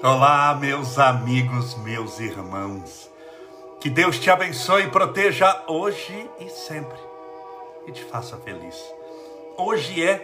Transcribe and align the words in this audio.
Olá, 0.00 0.54
meus 0.54 0.96
amigos, 0.96 1.74
meus 1.78 2.20
irmãos. 2.20 3.10
Que 3.80 3.90
Deus 3.90 4.16
te 4.20 4.30
abençoe 4.30 4.84
e 4.84 4.90
proteja 4.90 5.64
hoje 5.66 6.30
e 6.38 6.48
sempre. 6.48 6.96
E 7.84 7.90
te 7.90 8.04
faça 8.04 8.36
feliz. 8.36 8.76
Hoje 9.56 10.06
é 10.06 10.18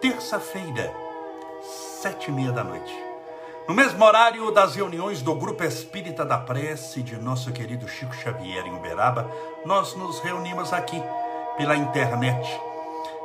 terça-feira, 0.00 0.94
sete 2.00 2.30
e 2.30 2.32
meia 2.32 2.52
da 2.52 2.62
noite. 2.62 2.94
No 3.66 3.74
mesmo 3.74 4.04
horário 4.04 4.48
das 4.52 4.76
reuniões 4.76 5.20
do 5.22 5.34
Grupo 5.34 5.64
Espírita 5.64 6.24
da 6.24 6.38
Prece 6.38 7.02
de 7.02 7.16
nosso 7.16 7.50
querido 7.50 7.88
Chico 7.88 8.14
Xavier 8.14 8.64
em 8.64 8.76
Uberaba, 8.76 9.28
nós 9.64 9.96
nos 9.96 10.20
reunimos 10.20 10.72
aqui 10.72 11.02
pela 11.56 11.74
internet 11.74 12.48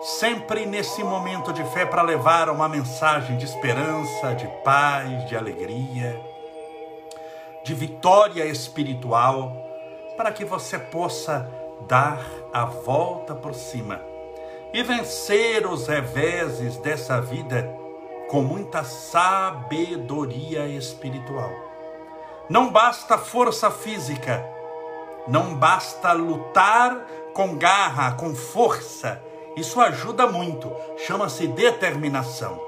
sempre 0.02 0.66
nesse 0.66 1.04
momento 1.04 1.54
de 1.54 1.64
fé 1.66 1.86
para 1.86 2.02
levar 2.02 2.50
uma 2.50 2.68
mensagem 2.68 3.38
de 3.38 3.46
esperança, 3.46 4.34
de 4.34 4.48
paz, 4.64 5.28
de 5.28 5.36
alegria, 5.36 6.20
de 7.64 7.76
vitória 7.76 8.44
espiritual, 8.46 9.56
para 10.18 10.32
que 10.32 10.44
você 10.44 10.80
possa 10.80 11.48
dar 11.88 12.20
a 12.52 12.66
volta 12.66 13.36
por 13.36 13.54
cima 13.54 14.02
e 14.74 14.82
vencer 14.82 15.68
os 15.68 15.88
reveses 15.88 16.78
dessa 16.78 17.22
vida 17.22 17.70
com 18.28 18.42
muita 18.42 18.84
sabedoria 18.84 20.68
espiritual. 20.68 21.52
Não 22.50 22.72
basta 22.72 23.18
força 23.18 23.70
física, 23.70 24.44
não 25.28 25.56
basta 25.56 26.12
lutar 26.14 27.06
com 27.34 27.56
garra, 27.56 28.14
com 28.14 28.34
força, 28.34 29.22
isso 29.56 29.82
ajuda 29.82 30.28
muito, 30.28 30.74
chama-se 31.06 31.48
determinação. 31.48 32.60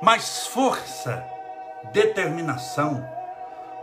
Mas 0.00 0.46
força, 0.46 1.24
determinação, 1.92 3.06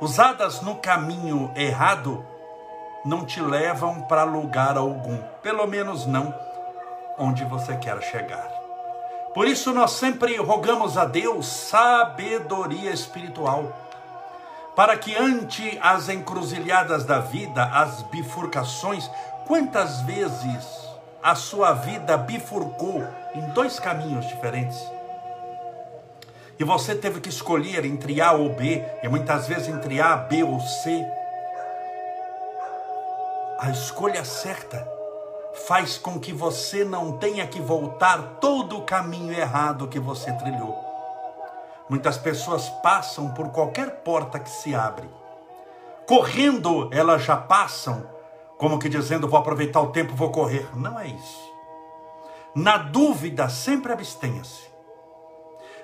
usadas 0.01 0.61
no 0.61 0.75
caminho 0.75 1.51
errado, 1.55 2.25
não 3.05 3.25
te 3.25 3.41
levam 3.41 4.01
para 4.01 4.23
lugar 4.23 4.75
algum, 4.75 5.17
pelo 5.41 5.66
menos 5.67 6.05
não 6.05 6.33
onde 7.17 7.45
você 7.45 7.75
quer 7.77 8.01
chegar. 8.01 8.49
Por 9.33 9.47
isso 9.47 9.71
nós 9.71 9.91
sempre 9.91 10.35
rogamos 10.38 10.97
a 10.97 11.05
Deus 11.05 11.45
sabedoria 11.45 12.91
espiritual, 12.91 13.71
para 14.75 14.97
que 14.97 15.16
ante 15.16 15.77
as 15.81 16.09
encruzilhadas 16.09 17.05
da 17.05 17.19
vida, 17.19 17.66
as 17.66 18.01
bifurcações, 18.03 19.09
quantas 19.45 20.01
vezes 20.01 20.88
a 21.22 21.36
sua 21.36 21.73
vida 21.73 22.17
bifurcou 22.17 23.03
em 23.36 23.42
dois 23.50 23.80
caminhos 23.80 24.25
diferentes. 24.28 24.80
E 26.58 26.64
você 26.64 26.95
teve 26.95 27.22
que 27.22 27.30
escolher 27.30 27.86
entre 27.86 28.22
A 28.22 28.34
ou 28.34 28.53
B, 28.53 28.84
e 29.02 29.08
muitas 29.08 29.47
vezes 29.47 29.67
entre 29.67 30.02
A, 30.02 30.16
B 30.16 30.44
ou 30.44 30.59
C. 30.59 31.06
A 33.59 33.70
escolha 33.70 34.23
certa 34.23 34.88
faz 35.67 35.97
com 35.97 36.20
que 36.20 36.31
você 36.31 36.84
não 36.84 37.17
tenha 37.17 37.45
que 37.47 37.62
voltar 37.62 38.38
todo 38.40 38.78
o 38.78 38.84
caminho 38.84 39.34
errado 39.34 39.88
que 39.88 40.00
você 40.00 40.31
trilhou. 40.34 40.78
Muitas 41.90 42.17
pessoas 42.17 42.70
passam 42.84 43.34
por 43.34 43.50
qualquer 43.50 44.03
porta 44.03 44.40
que 44.40 44.50
se 44.50 44.75
abre. 44.75 45.09
Correndo, 46.06 46.90
elas 46.94 47.23
já 47.23 47.36
passam 47.36 48.19
como 48.59 48.77
que 48.77 48.89
dizendo, 48.89 49.25
vou 49.25 49.39
aproveitar 49.39 49.79
o 49.79 49.88
tempo, 49.88 50.13
vou 50.13 50.31
correr. 50.31 50.67
Não 50.75 50.99
é 50.99 51.07
isso. 51.07 51.49
Na 52.53 52.75
dúvida, 52.78 53.47
sempre 53.47 53.94
abstenha-se. 53.94 54.67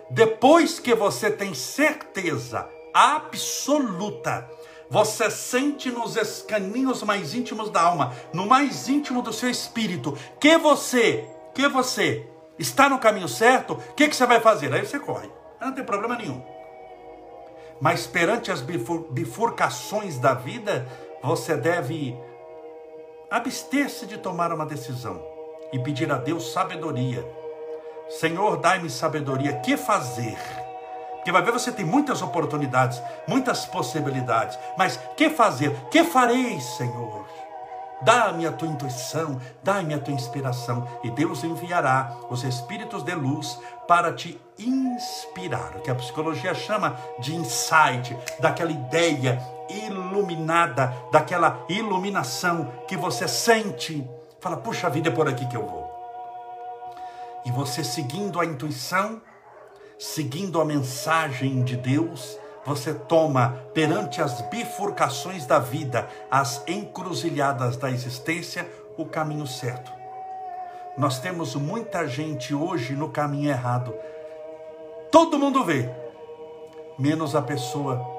Depois 0.10 0.78
que 0.78 0.94
você 0.94 1.32
tem 1.32 1.54
certeza 1.54 2.70
absoluta, 2.94 4.48
você 4.90 5.32
sente 5.32 5.90
nos 5.90 6.18
escaninhos 6.18 7.02
mais 7.02 7.34
íntimos 7.34 7.70
da 7.70 7.82
alma, 7.82 8.14
no 8.34 8.46
mais 8.46 8.90
íntimo 8.90 9.22
do 9.22 9.32
seu 9.32 9.50
espírito, 9.50 10.16
que 10.38 10.58
você, 10.58 11.26
que 11.54 11.70
você 11.70 12.28
está 12.60 12.90
no 12.90 13.00
caminho 13.00 13.30
certo, 13.30 13.76
o 13.76 13.94
que, 13.94 14.10
que 14.10 14.16
você 14.16 14.26
vai 14.26 14.42
fazer? 14.42 14.74
Aí 14.74 14.86
você 14.86 15.00
corre. 15.00 15.30
Não 15.62 15.72
tem 15.72 15.84
problema 15.86 16.18
nenhum. 16.18 16.44
Mas 17.80 18.06
perante 18.06 18.52
as 18.52 18.60
bifurcações 18.60 20.18
da 20.18 20.34
vida, 20.34 20.86
você 21.24 21.56
deve 21.56 22.18
abster-se 23.36 24.06
de 24.06 24.18
tomar 24.18 24.54
uma 24.54 24.66
decisão 24.66 25.22
e 25.74 25.78
pedir 25.78 26.10
a 26.10 26.16
Deus 26.16 26.54
sabedoria. 26.54 27.22
Senhor, 28.08 28.56
dai-me 28.56 28.90
sabedoria, 28.90 29.60
que 29.60 29.76
fazer? 29.76 30.38
Porque 31.16 31.34
vai 31.34 31.42
ver, 31.42 31.52
você 31.52 31.70
tem 31.70 31.84
muitas 31.84 32.22
oportunidades, 32.22 33.02
muitas 33.28 33.66
possibilidades, 33.66 34.58
mas 34.78 34.98
que 35.18 35.30
fazer? 35.30 35.76
Que 35.92 36.06
farei, 36.06 36.62
Senhor? 36.62 37.26
Dá-me 38.04 38.48
a 38.48 38.54
tua 38.54 38.70
intuição, 38.70 39.42
dá-me 39.62 39.94
a 39.94 40.00
tua 40.00 40.14
inspiração, 40.14 40.88
e 41.04 41.10
Deus 41.10 41.44
enviará 41.44 42.16
os 42.30 42.44
espíritos 42.44 43.04
de 43.04 43.16
luz 43.16 43.60
para 43.86 44.14
te 44.14 44.40
inspirar, 44.58 45.76
o 45.76 45.82
que 45.82 45.92
a 45.92 45.96
psicologia 45.96 46.54
chama 46.54 46.98
de 47.20 47.36
insight, 47.36 48.18
daquela 48.40 48.72
ideia 48.72 49.42
iluminada, 49.70 50.94
daquela 51.12 51.66
iluminação 51.70 52.72
que 52.88 52.96
você 52.96 53.28
sente. 53.28 54.08
Fala, 54.40 54.58
puxa 54.58 54.90
vida, 54.90 55.10
é 55.10 55.12
por 55.12 55.28
aqui 55.28 55.48
que 55.48 55.58
eu 55.58 55.66
vou. 55.66 55.86
E 57.46 57.52
você 57.52 57.84
seguindo 57.84 58.40
a 58.40 58.46
intuição, 58.46 59.22
seguindo 60.00 60.60
a 60.60 60.66
mensagem 60.66 61.64
de 61.64 61.76
Deus, 61.76 62.40
você 62.66 62.94
toma 62.94 63.62
perante 63.74 64.22
as 64.22 64.42
bifurcações 64.50 65.46
da 65.46 65.60
vida, 65.60 66.08
as 66.32 66.64
encruzilhadas 66.68 67.78
da 67.78 67.92
existência, 67.92 68.68
o 68.98 69.06
caminho 69.06 69.46
certo. 69.46 69.92
Nós 70.98 71.20
temos 71.20 71.56
muita 71.56 72.08
gente 72.08 72.56
hoje 72.56 72.94
no 72.94 73.10
caminho 73.10 73.50
errado. 73.50 73.94
Todo 75.12 75.38
mundo 75.38 75.64
vê, 75.64 75.90
menos 76.98 77.36
a 77.36 77.42
pessoa. 77.42 78.15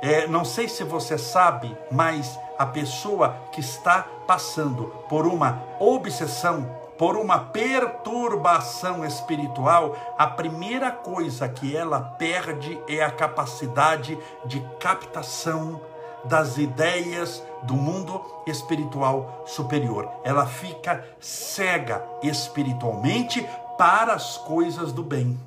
É, 0.00 0.26
não 0.26 0.44
sei 0.44 0.68
se 0.68 0.84
você 0.84 1.18
sabe, 1.18 1.76
mas 1.90 2.38
a 2.58 2.66
pessoa 2.66 3.36
que 3.52 3.60
está 3.60 4.06
passando 4.26 4.84
por 5.08 5.26
uma 5.26 5.62
obsessão 5.78 6.88
por 6.98 7.16
uma 7.16 7.38
perturbação 7.38 9.04
espiritual, 9.04 9.96
a 10.18 10.26
primeira 10.26 10.90
coisa 10.90 11.48
que 11.48 11.74
ela 11.74 12.00
perde 12.00 12.76
é 12.88 13.02
a 13.04 13.10
capacidade 13.10 14.18
de 14.44 14.60
captação 14.80 15.80
das 16.24 16.58
ideias 16.58 17.42
do 17.62 17.74
mundo 17.74 18.20
espiritual 18.46 19.44
superior. 19.46 20.10
Ela 20.24 20.44
fica 20.46 21.04
cega 21.20 22.04
espiritualmente 22.20 23.48
para 23.78 24.14
as 24.14 24.36
coisas 24.36 24.92
do 24.92 25.04
bem. 25.04 25.38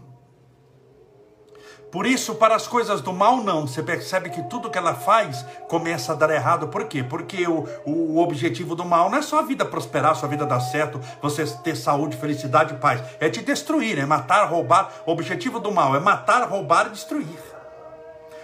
Por 1.91 2.05
isso, 2.05 2.35
para 2.35 2.55
as 2.55 2.67
coisas 2.67 3.01
do 3.01 3.11
mal, 3.11 3.43
não. 3.43 3.67
Você 3.67 3.83
percebe 3.83 4.29
que 4.29 4.41
tudo 4.43 4.69
que 4.69 4.77
ela 4.77 4.95
faz 4.95 5.45
começa 5.67 6.13
a 6.13 6.15
dar 6.15 6.29
errado. 6.29 6.69
Por 6.69 6.85
quê? 6.85 7.03
Porque 7.03 7.45
o, 7.45 7.67
o 7.85 8.17
objetivo 8.19 8.75
do 8.75 8.85
mal 8.85 9.09
não 9.09 9.17
é 9.17 9.21
só 9.21 9.39
a 9.39 9.41
vida 9.41 9.65
prosperar, 9.65 10.15
sua 10.15 10.29
vida 10.29 10.45
dar 10.45 10.61
certo, 10.61 11.01
você 11.21 11.45
ter 11.45 11.75
saúde, 11.75 12.15
felicidade 12.15 12.73
e 12.73 12.77
paz. 12.77 13.03
É 13.19 13.29
te 13.29 13.41
destruir, 13.41 13.99
é 13.99 14.05
matar, 14.05 14.45
roubar. 14.45 14.89
O 15.05 15.11
objetivo 15.11 15.59
do 15.59 15.69
mal 15.69 15.93
é 15.93 15.99
matar, 15.99 16.47
roubar 16.47 16.87
e 16.87 16.91
destruir. 16.91 17.27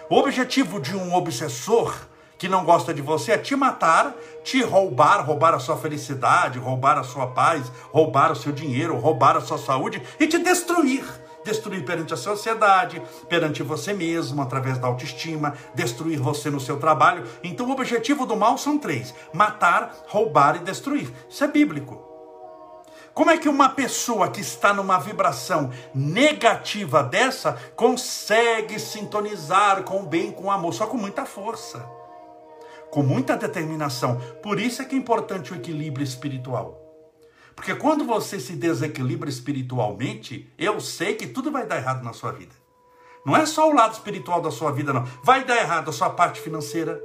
O 0.10 0.18
objetivo 0.18 0.82
de 0.82 0.96
um 0.98 1.16
obsessor 1.16 1.96
que 2.38 2.50
não 2.50 2.66
gosta 2.66 2.94
de 2.94 3.02
você 3.02 3.32
é 3.32 3.38
te 3.38 3.56
matar, 3.56 4.14
te 4.44 4.62
roubar, 4.62 5.26
roubar 5.26 5.54
a 5.54 5.60
sua 5.60 5.78
felicidade, 5.78 6.60
roubar 6.60 6.98
a 6.98 7.04
sua 7.04 7.28
paz, 7.28 7.72
roubar 7.92 8.34
o 8.34 8.36
seu 8.36 8.52
dinheiro, 8.52 8.98
roubar 8.98 9.38
a 9.38 9.42
sua 9.42 9.58
saúde 9.58 10.02
e 10.20 10.28
te 10.28 10.38
destruir 10.38 11.04
destruir 11.48 11.86
perante 11.86 12.14
a 12.14 12.18
sociedade, 12.18 13.02
perante 13.30 13.64
você 13.64 13.94
mesmo, 13.94 14.42
através 14.42 14.78
da 14.78 14.88
autoestima, 14.88 15.56
destruir 15.74 16.20
você 16.20 16.50
no 16.50 16.60
seu 16.60 16.78
trabalho. 16.78 17.24
Então, 17.44 17.68
o 17.68 17.72
objetivo 17.72 18.26
do 18.26 18.36
mal 18.36 18.58
são 18.58 18.78
três: 18.78 19.14
matar, 19.34 19.96
roubar 20.08 20.58
e 20.58 20.60
destruir. 20.60 21.12
Isso 21.30 21.44
é 21.44 21.48
bíblico. 21.48 22.06
Como 23.14 23.32
é 23.32 23.38
que 23.38 23.50
uma 23.50 23.70
pessoa 23.70 24.30
que 24.30 24.42
está 24.42 24.72
numa 24.72 25.00
vibração 25.00 25.72
negativa 25.96 27.02
dessa 27.02 27.58
consegue 27.76 28.78
sintonizar 28.78 29.82
com 29.84 30.04
o 30.04 30.06
bem, 30.06 30.32
com 30.32 30.44
o 30.44 30.52
amor, 30.52 30.72
só 30.72 30.86
com 30.86 30.98
muita 30.98 31.26
força, 31.26 31.80
com 32.92 33.02
muita 33.02 33.36
determinação? 33.36 34.22
Por 34.44 34.60
isso 34.60 34.84
é 34.84 34.86
que 34.86 34.94
é 34.94 35.00
importante 35.00 35.52
o 35.52 35.56
equilíbrio 35.56 36.04
espiritual. 36.04 36.77
Porque 37.58 37.74
quando 37.74 38.06
você 38.06 38.40
se 38.40 38.54
desequilibra 38.54 39.28
espiritualmente, 39.28 40.48
eu 40.60 40.80
sei 40.80 41.16
que 41.16 41.26
tudo 41.26 41.52
vai 41.52 41.66
dar 41.66 41.78
errado 41.78 42.04
na 42.04 42.14
sua 42.14 42.32
vida. 42.32 42.54
Não 43.26 43.36
é 43.36 43.48
só 43.48 43.68
o 43.68 43.74
lado 43.74 43.94
espiritual 43.94 44.40
da 44.40 44.52
sua 44.52 44.72
vida, 44.72 44.94
não. 44.94 45.04
Vai 45.24 45.44
dar 45.44 45.58
errado 45.58 45.90
a 45.90 45.92
sua 45.92 46.12
parte 46.12 46.40
financeira. 46.40 47.02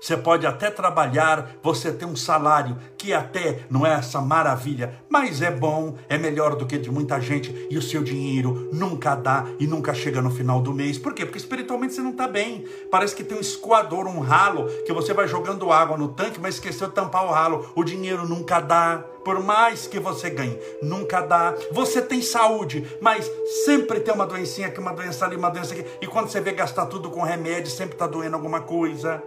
Você 0.00 0.16
pode 0.16 0.46
até 0.46 0.70
trabalhar, 0.70 1.56
você 1.62 1.92
tem 1.92 2.06
um 2.06 2.16
salário 2.16 2.76
que 2.96 3.12
até 3.12 3.60
não 3.68 3.86
é 3.86 3.94
essa 3.94 4.20
maravilha, 4.20 4.94
mas 5.08 5.42
é 5.42 5.50
bom, 5.50 5.96
é 6.08 6.16
melhor 6.16 6.56
do 6.56 6.66
que 6.66 6.78
de 6.78 6.90
muita 6.90 7.20
gente 7.20 7.66
e 7.70 7.76
o 7.76 7.82
seu 7.82 8.02
dinheiro 8.02 8.68
nunca 8.72 9.14
dá 9.14 9.44
e 9.58 9.66
nunca 9.66 9.92
chega 9.92 10.22
no 10.22 10.30
final 10.30 10.60
do 10.60 10.72
mês. 10.72 10.98
Por 10.98 11.12
quê? 11.12 11.24
Porque 11.24 11.38
espiritualmente 11.38 11.94
você 11.94 12.00
não 12.00 12.10
está 12.10 12.28
bem. 12.28 12.64
Parece 12.90 13.14
que 13.14 13.24
tem 13.24 13.36
um 13.36 13.40
escoador, 13.40 14.06
um 14.06 14.20
ralo, 14.20 14.66
que 14.84 14.92
você 14.92 15.12
vai 15.12 15.26
jogando 15.26 15.72
água 15.72 15.96
no 15.96 16.08
tanque, 16.08 16.40
mas 16.40 16.54
esqueceu 16.54 16.88
de 16.88 16.94
tampar 16.94 17.24
o 17.24 17.30
ralo. 17.30 17.70
O 17.74 17.82
dinheiro 17.84 18.26
nunca 18.26 18.60
dá. 18.60 19.04
Por 19.24 19.42
mais 19.42 19.86
que 19.86 19.98
você 19.98 20.30
ganhe, 20.30 20.58
nunca 20.82 21.20
dá. 21.20 21.54
Você 21.72 22.00
tem 22.00 22.22
saúde, 22.22 22.86
mas 23.00 23.30
sempre 23.64 24.00
tem 24.00 24.14
uma 24.14 24.26
doencinha 24.26 24.68
aqui, 24.68 24.80
uma 24.80 24.92
doença 24.92 25.26
ali, 25.26 25.36
uma 25.36 25.50
doença 25.50 25.74
aqui. 25.74 25.84
E 26.00 26.06
quando 26.06 26.28
você 26.28 26.40
vê 26.40 26.52
gastar 26.52 26.86
tudo 26.86 27.10
com 27.10 27.22
remédio, 27.22 27.70
sempre 27.70 27.94
está 27.94 28.06
doendo 28.06 28.36
alguma 28.36 28.60
coisa. 28.60 29.22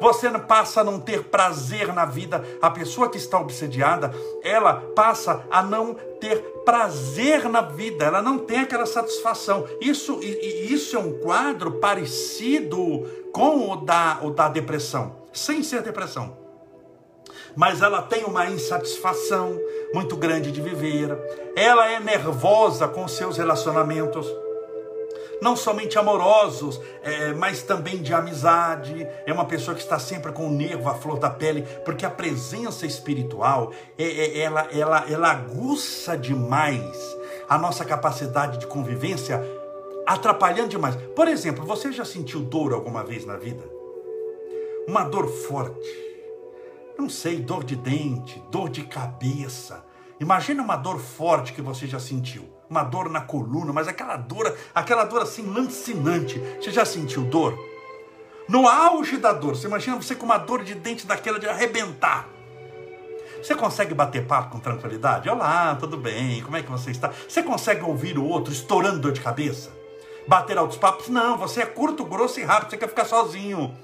Você 0.00 0.30
passa 0.38 0.80
a 0.80 0.84
não 0.84 1.00
ter 1.00 1.24
prazer 1.24 1.92
na 1.92 2.04
vida. 2.04 2.44
A 2.60 2.70
pessoa 2.70 3.08
que 3.08 3.16
está 3.16 3.38
obsediada, 3.38 4.12
ela 4.42 4.74
passa 4.94 5.44
a 5.50 5.62
não 5.62 5.94
ter 6.20 6.38
prazer 6.64 7.48
na 7.48 7.60
vida. 7.60 8.04
Ela 8.04 8.22
não 8.22 8.38
tem 8.38 8.60
aquela 8.60 8.86
satisfação. 8.86 9.66
Isso, 9.80 10.20
isso 10.22 10.96
é 10.96 10.98
um 10.98 11.18
quadro 11.18 11.72
parecido 11.72 13.06
com 13.32 13.70
o 13.70 13.76
da, 13.76 14.18
o 14.22 14.30
da 14.30 14.48
depressão, 14.48 15.16
sem 15.32 15.62
ser 15.62 15.82
depressão 15.82 16.46
mas 17.56 17.80
ela 17.80 18.02
tem 18.02 18.24
uma 18.24 18.46
insatisfação 18.50 19.58
muito 19.94 20.14
grande 20.14 20.52
de 20.52 20.60
viver. 20.60 21.16
Ela 21.56 21.90
é 21.90 21.98
nervosa 21.98 22.86
com 22.86 23.08
seus 23.08 23.38
relacionamentos 23.38 24.26
não 25.40 25.54
somente 25.54 25.98
amorosos, 25.98 26.80
é, 27.02 27.32
mas 27.34 27.62
também 27.62 28.02
de 28.02 28.14
amizade. 28.14 29.06
É 29.26 29.32
uma 29.32 29.44
pessoa 29.44 29.74
que 29.74 29.82
está 29.82 29.98
sempre 29.98 30.32
com 30.32 30.46
o 30.46 30.50
nervo 30.50 30.88
à 30.88 30.94
flor 30.94 31.18
da 31.18 31.30
pele, 31.30 31.62
porque 31.84 32.06
a 32.06 32.10
presença 32.10 32.86
espiritual, 32.86 33.72
é, 33.98 34.04
é, 34.04 34.38
ela, 34.40 34.68
ela, 34.72 35.04
ela 35.10 35.30
aguça 35.30 36.16
demais 36.16 37.16
a 37.48 37.58
nossa 37.58 37.84
capacidade 37.84 38.58
de 38.58 38.66
convivência, 38.66 39.40
atrapalhando 40.06 40.70
demais. 40.70 40.96
Por 41.14 41.28
exemplo, 41.28 41.64
você 41.64 41.92
já 41.92 42.04
sentiu 42.04 42.40
dor 42.40 42.72
alguma 42.72 43.04
vez 43.04 43.24
na 43.24 43.36
vida? 43.36 43.62
Uma 44.88 45.02
dor 45.02 45.28
forte. 45.28 46.06
Não 46.98 47.08
sei, 47.08 47.40
dor 47.40 47.62
de 47.62 47.76
dente, 47.76 48.42
dor 48.50 48.70
de 48.70 48.82
cabeça. 48.84 49.84
Imagina 50.18 50.62
uma 50.62 50.76
dor 50.76 50.98
forte 50.98 51.52
que 51.52 51.60
você 51.60 51.86
já 51.86 52.00
sentiu 52.00 52.55
uma 52.68 52.82
dor 52.82 53.08
na 53.08 53.20
coluna, 53.20 53.72
mas 53.72 53.88
aquela 53.88 54.16
dor, 54.16 54.56
aquela 54.74 55.04
dor 55.04 55.22
assim 55.22 55.42
lancinante. 55.42 56.38
Você 56.60 56.70
já 56.70 56.84
sentiu 56.84 57.22
dor? 57.24 57.58
No 58.48 58.68
auge 58.68 59.16
da 59.16 59.32
dor, 59.32 59.56
você 59.56 59.66
imagina 59.66 59.96
você 59.96 60.14
com 60.14 60.24
uma 60.24 60.38
dor 60.38 60.62
de 60.62 60.74
dente 60.74 61.06
daquela 61.06 61.38
de 61.38 61.48
arrebentar. 61.48 62.28
Você 63.42 63.54
consegue 63.54 63.94
bater 63.94 64.26
papo 64.26 64.50
com 64.50 64.58
tranquilidade? 64.58 65.28
Olá, 65.28 65.76
tudo 65.76 65.96
bem? 65.96 66.42
Como 66.42 66.56
é 66.56 66.62
que 66.62 66.70
você 66.70 66.90
está? 66.90 67.12
Você 67.28 67.42
consegue 67.42 67.82
ouvir 67.82 68.18
o 68.18 68.24
outro 68.24 68.52
estourando 68.52 69.00
dor 69.00 69.12
de 69.12 69.20
cabeça? 69.20 69.70
Bater 70.26 70.58
altos 70.58 70.76
papos? 70.76 71.08
Não, 71.08 71.36
você 71.36 71.62
é 71.62 71.66
curto, 71.66 72.04
grosso 72.04 72.40
e 72.40 72.42
rápido, 72.42 72.70
você 72.70 72.76
quer 72.76 72.88
ficar 72.88 73.04
sozinho. 73.04 73.76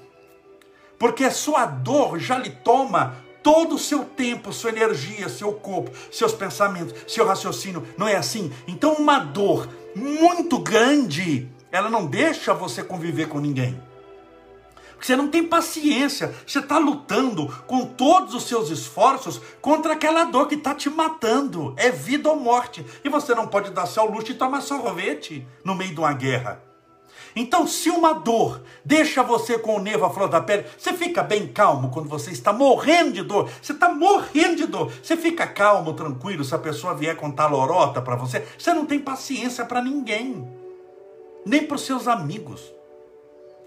Porque 0.97 1.23
a 1.23 1.31
sua 1.31 1.65
dor 1.65 2.19
já 2.19 2.37
lhe 2.37 2.49
toma 2.49 3.15
todo 3.43 3.75
o 3.75 3.79
seu 3.79 4.05
tempo, 4.05 4.53
sua 4.53 4.71
energia, 4.71 5.27
seu 5.29 5.51
corpo, 5.51 5.91
seus 6.11 6.33
pensamentos, 6.33 6.95
seu 7.07 7.27
raciocínio. 7.27 7.85
Não 7.97 8.07
é 8.07 8.15
assim? 8.15 8.51
Então, 8.67 8.93
uma 8.93 9.19
dor 9.19 9.67
muito 9.93 10.57
grande, 10.57 11.47
ela 11.71 11.89
não 11.89 12.05
deixa 12.05 12.53
você 12.53 12.81
conviver 12.81 13.27
com 13.27 13.39
ninguém. 13.39 13.79
Você 14.99 15.17
não 15.17 15.27
tem 15.27 15.43
paciência, 15.43 16.33
você 16.47 16.59
está 16.59 16.77
lutando 16.77 17.47
com 17.67 17.85
todos 17.85 18.33
os 18.33 18.43
seus 18.43 18.69
esforços 18.69 19.41
contra 19.61 19.91
aquela 19.91 20.23
dor 20.23 20.47
que 20.47 20.55
está 20.55 20.73
te 20.73 20.89
matando. 20.89 21.73
É 21.75 21.91
vida 21.91 22.29
ou 22.29 22.39
morte. 22.39 22.85
E 23.03 23.09
você 23.09 23.35
não 23.35 23.45
pode 23.45 23.71
dar-se 23.71 23.99
ao 23.99 24.09
luxo 24.09 24.27
de 24.27 24.35
tomar 24.35 24.61
sorvete 24.61 25.45
no 25.61 25.75
meio 25.75 25.93
de 25.93 25.99
uma 25.99 26.13
guerra. 26.13 26.72
Então, 27.35 27.65
se 27.65 27.89
uma 27.89 28.13
dor 28.13 28.63
deixa 28.83 29.23
você 29.23 29.57
com 29.57 29.75
o 29.75 29.79
nervo 29.79 30.05
à 30.05 30.09
flor 30.09 30.29
da 30.29 30.41
pele, 30.41 30.65
você 30.77 30.93
fica 30.93 31.23
bem 31.23 31.47
calmo 31.47 31.89
quando 31.89 32.07
você 32.07 32.31
está 32.31 32.53
morrendo 32.53 33.13
de 33.13 33.23
dor. 33.23 33.49
Você 33.61 33.73
está 33.73 33.89
morrendo 33.89 34.57
de 34.57 34.67
dor. 34.67 34.91
Você 35.01 35.17
fica 35.17 35.47
calmo, 35.47 35.93
tranquilo, 35.93 36.43
se 36.43 36.53
a 36.53 36.59
pessoa 36.59 36.93
vier 36.93 37.15
contar 37.15 37.47
lorota 37.47 38.01
para 38.01 38.15
você. 38.15 38.45
Você 38.57 38.73
não 38.73 38.85
tem 38.85 38.99
paciência 38.99 39.65
para 39.65 39.81
ninguém, 39.81 40.47
nem 41.45 41.65
para 41.65 41.75
os 41.75 41.85
seus 41.85 42.07
amigos 42.07 42.73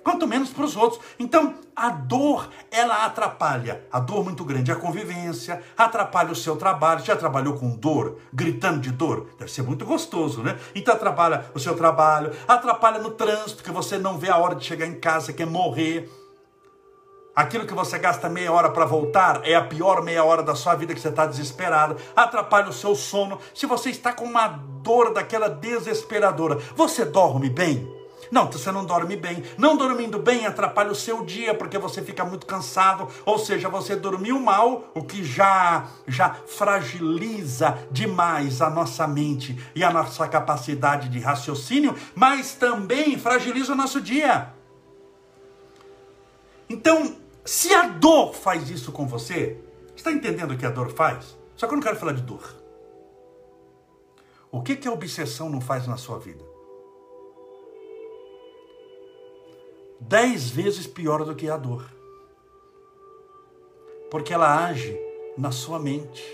quanto 0.06 0.24
menos 0.24 0.50
para 0.50 0.64
os 0.64 0.76
outros. 0.76 1.02
Então, 1.18 1.56
a 1.74 1.90
dor, 1.90 2.48
ela 2.70 3.04
atrapalha, 3.04 3.84
a 3.90 3.98
dor 3.98 4.22
muito 4.22 4.44
grande, 4.44 4.70
a 4.70 4.76
convivência, 4.76 5.60
atrapalha 5.76 6.30
o 6.30 6.36
seu 6.36 6.54
trabalho. 6.54 7.04
Já 7.04 7.16
trabalhou 7.16 7.54
com 7.54 7.74
dor, 7.74 8.16
gritando 8.32 8.78
de 8.78 8.92
dor? 8.92 9.26
Deve 9.36 9.50
ser 9.50 9.62
muito 9.62 9.84
gostoso, 9.84 10.44
né? 10.44 10.56
Então, 10.76 10.94
atrapalha 10.94 11.46
o 11.52 11.58
seu 11.58 11.74
trabalho, 11.74 12.30
atrapalha 12.46 13.00
no 13.00 13.10
trânsito, 13.10 13.64
que 13.64 13.72
você 13.72 13.98
não 13.98 14.16
vê 14.16 14.30
a 14.30 14.36
hora 14.36 14.54
de 14.54 14.64
chegar 14.64 14.86
em 14.86 14.94
casa, 14.94 15.32
quer 15.32 15.44
morrer. 15.46 16.08
Aquilo 17.34 17.66
que 17.66 17.74
você 17.74 17.98
gasta 17.98 18.28
meia 18.28 18.52
hora 18.52 18.70
para 18.70 18.84
voltar 18.84 19.40
é 19.42 19.56
a 19.56 19.64
pior 19.64 20.04
meia 20.04 20.22
hora 20.22 20.44
da 20.44 20.54
sua 20.54 20.76
vida 20.76 20.94
que 20.94 21.00
você 21.00 21.08
está 21.08 21.26
desesperado. 21.26 21.96
Atrapalha 22.14 22.68
o 22.68 22.72
seu 22.72 22.94
sono. 22.94 23.40
Se 23.52 23.66
você 23.66 23.90
está 23.90 24.12
com 24.12 24.24
uma 24.24 24.46
dor 24.46 25.12
daquela 25.12 25.48
desesperadora, 25.48 26.60
você 26.76 27.04
dorme 27.04 27.50
bem? 27.50 27.95
Não, 28.30 28.50
você 28.50 28.70
não 28.72 28.84
dorme 28.84 29.16
bem. 29.16 29.42
Não 29.56 29.76
dormindo 29.76 30.18
bem 30.18 30.46
atrapalha 30.46 30.90
o 30.90 30.94
seu 30.94 31.24
dia 31.24 31.54
porque 31.54 31.78
você 31.78 32.02
fica 32.02 32.24
muito 32.24 32.46
cansado, 32.46 33.08
ou 33.24 33.38
seja, 33.38 33.68
você 33.68 33.96
dormiu 33.96 34.38
mal, 34.38 34.90
o 34.94 35.02
que 35.02 35.24
já 35.24 35.86
já 36.06 36.34
fragiliza 36.46 37.78
demais 37.90 38.60
a 38.60 38.70
nossa 38.70 39.06
mente 39.06 39.58
e 39.74 39.82
a 39.82 39.90
nossa 39.90 40.26
capacidade 40.28 41.08
de 41.08 41.18
raciocínio, 41.18 41.94
mas 42.14 42.54
também 42.54 43.18
fragiliza 43.18 43.72
o 43.72 43.76
nosso 43.76 44.00
dia. 44.00 44.54
Então, 46.68 47.16
se 47.44 47.72
a 47.72 47.88
dor 47.88 48.34
faz 48.34 48.70
isso 48.70 48.90
com 48.90 49.06
você, 49.06 49.60
está 49.94 50.10
entendendo 50.10 50.52
o 50.52 50.56
que 50.56 50.66
a 50.66 50.70
dor 50.70 50.90
faz? 50.92 51.36
Só 51.56 51.66
que 51.66 51.72
eu 51.72 51.76
não 51.76 51.82
quero 51.82 51.96
falar 51.96 52.12
de 52.12 52.22
dor. 52.22 52.42
O 54.50 54.62
que, 54.62 54.76
que 54.76 54.88
a 54.88 54.92
obsessão 54.92 55.50
não 55.50 55.60
faz 55.60 55.86
na 55.86 55.96
sua 55.96 56.18
vida? 56.18 56.44
Dez 60.00 60.48
vezes 60.50 60.86
pior 60.86 61.24
do 61.24 61.34
que 61.34 61.48
a 61.48 61.56
dor. 61.56 61.90
Porque 64.10 64.32
ela 64.32 64.66
age 64.66 64.98
na 65.36 65.50
sua 65.50 65.78
mente. 65.78 66.24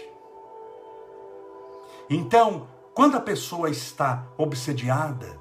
Então, 2.09 2.69
quando 2.95 3.17
a 3.17 3.21
pessoa 3.21 3.71
está 3.71 4.27
obsediada, 4.37 5.41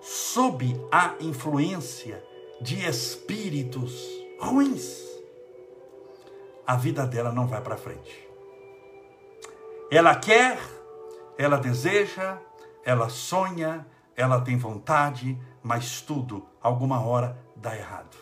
sob 0.00 0.80
a 0.90 1.14
influência 1.20 2.22
de 2.60 2.84
espíritos 2.86 4.08
ruins, 4.38 5.02
a 6.66 6.76
vida 6.76 7.06
dela 7.06 7.32
não 7.32 7.46
vai 7.46 7.60
para 7.60 7.76
frente. 7.76 8.28
Ela 9.90 10.14
quer, 10.14 10.58
ela 11.36 11.58
deseja, 11.58 12.38
ela 12.84 13.08
sonha, 13.08 13.86
ela 14.16 14.40
tem 14.40 14.56
vontade, 14.56 15.38
mas 15.62 16.00
tudo, 16.00 16.46
alguma 16.62 17.00
hora, 17.00 17.38
dá 17.56 17.76
errado. 17.76 18.16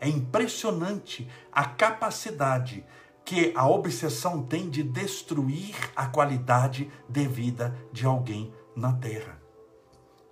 É 0.00 0.08
impressionante 0.08 1.28
a 1.50 1.64
capacidade 1.64 2.84
que 3.24 3.52
a 3.56 3.66
obsessão 3.66 4.42
tem 4.42 4.68
de 4.68 4.82
destruir 4.82 5.74
a 5.96 6.06
qualidade 6.06 6.90
de 7.08 7.26
vida 7.26 7.74
de 7.90 8.04
alguém 8.04 8.52
na 8.76 8.92
terra. 8.92 9.40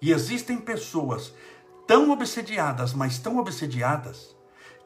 E 0.01 0.13
existem 0.13 0.59
pessoas 0.59 1.35
tão 1.87 2.11
obsediadas, 2.11 2.93
mas 2.93 3.19
tão 3.19 3.39
obsediadas, 3.39 4.37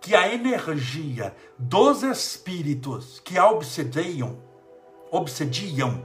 que 0.01 0.15
a 0.15 0.33
energia 0.33 1.35
dos 1.59 2.03
espíritos 2.03 3.21
que 3.21 3.37
a 3.37 3.51
obsediam, 3.51 4.39
obsediam, 5.11 6.05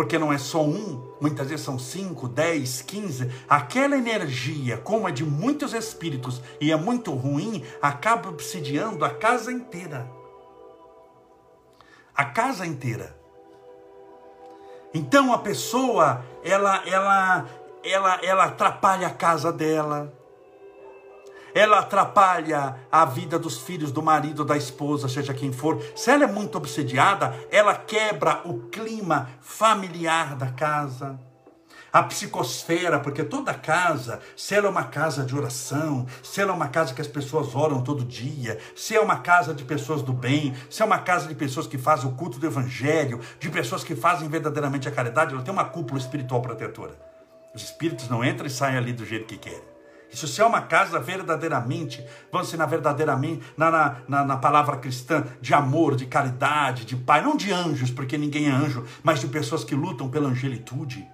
porque 0.00 0.18
não 0.18 0.32
é 0.32 0.38
só 0.38 0.62
um, 0.62 1.14
muitas 1.20 1.50
vezes 1.50 1.62
são 1.62 1.78
cinco, 1.78 2.26
dez, 2.26 2.80
quinze. 2.80 3.30
Aquela 3.46 3.94
energia, 3.94 4.78
como 4.78 5.06
é 5.06 5.12
de 5.12 5.22
muitos 5.22 5.74
espíritos 5.74 6.40
e 6.58 6.72
é 6.72 6.76
muito 6.76 7.12
ruim, 7.12 7.62
acaba 7.82 8.30
obsidiando 8.30 9.04
a 9.04 9.10
casa 9.10 9.52
inteira. 9.52 10.10
A 12.16 12.24
casa 12.24 12.64
inteira. 12.64 13.14
Então 14.94 15.34
a 15.34 15.38
pessoa, 15.38 16.24
ela, 16.42 16.82
ela, 16.88 17.46
ela, 17.84 18.20
ela 18.24 18.44
atrapalha 18.44 19.06
a 19.06 19.12
casa 19.12 19.52
dela 19.52 20.18
ela 21.54 21.78
atrapalha 21.80 22.76
a 22.90 23.04
vida 23.04 23.38
dos 23.38 23.58
filhos, 23.58 23.92
do 23.92 24.02
marido, 24.02 24.44
da 24.44 24.56
esposa, 24.56 25.08
seja 25.08 25.34
quem 25.34 25.52
for. 25.52 25.82
Se 25.94 26.10
ela 26.10 26.24
é 26.24 26.26
muito 26.26 26.56
obsediada, 26.56 27.34
ela 27.50 27.74
quebra 27.74 28.42
o 28.44 28.68
clima 28.68 29.28
familiar 29.40 30.36
da 30.36 30.48
casa. 30.48 31.18
a 31.92 32.02
psicosfera, 32.04 33.00
porque 33.00 33.24
toda 33.24 33.52
casa, 33.52 34.20
se 34.36 34.54
ela 34.54 34.68
é 34.68 34.70
uma 34.70 34.84
casa 34.84 35.24
de 35.24 35.36
oração, 35.36 36.06
se 36.22 36.40
ela 36.40 36.52
é 36.52 36.54
uma 36.54 36.68
casa 36.68 36.94
que 36.94 37.00
as 37.00 37.08
pessoas 37.08 37.54
oram 37.54 37.82
todo 37.82 38.04
dia, 38.04 38.58
se 38.76 38.94
é 38.94 39.00
uma 39.00 39.18
casa 39.18 39.52
de 39.52 39.64
pessoas 39.64 40.02
do 40.02 40.12
bem, 40.12 40.54
se 40.68 40.82
é 40.82 40.84
uma 40.84 40.98
casa 40.98 41.26
de 41.26 41.34
pessoas 41.34 41.66
que 41.66 41.78
fazem 41.78 42.08
o 42.08 42.14
culto 42.14 42.38
do 42.38 42.46
evangelho, 42.46 43.20
de 43.38 43.50
pessoas 43.50 43.82
que 43.82 43.96
fazem 43.96 44.28
verdadeiramente 44.28 44.88
a 44.88 44.92
caridade, 44.92 45.34
ela 45.34 45.42
tem 45.42 45.52
uma 45.52 45.64
cúpula 45.64 45.98
espiritual 45.98 46.40
protetora. 46.40 46.94
Os 47.54 47.62
espíritos 47.62 48.08
não 48.08 48.24
entram 48.24 48.46
e 48.46 48.50
saem 48.50 48.76
ali 48.76 48.92
do 48.92 49.04
jeito 49.04 49.26
que 49.26 49.36
querem. 49.36 49.79
Isso 50.12 50.26
se 50.26 50.40
é 50.40 50.44
uma 50.44 50.62
casa 50.62 50.98
verdadeiramente, 50.98 52.04
vamos 52.32 52.52
na 52.52 52.66
verdadeiramente, 52.66 53.42
na, 53.56 53.70
na, 53.70 53.96
na, 54.08 54.24
na, 54.24 54.36
palavra 54.36 54.76
cristã, 54.76 55.24
de 55.40 55.54
amor, 55.54 55.94
de 55.94 56.06
caridade, 56.06 56.84
de 56.84 56.96
pai, 56.96 57.22
não 57.22 57.36
de 57.36 57.52
anjos, 57.52 57.90
porque 57.90 58.18
ninguém 58.18 58.48
é 58.48 58.50
anjo, 58.50 58.84
mas 59.02 59.20
de 59.20 59.28
pessoas 59.28 59.62
que 59.62 59.74
lutam 59.74 60.08
pela 60.10 60.28
angelitude 60.28 61.06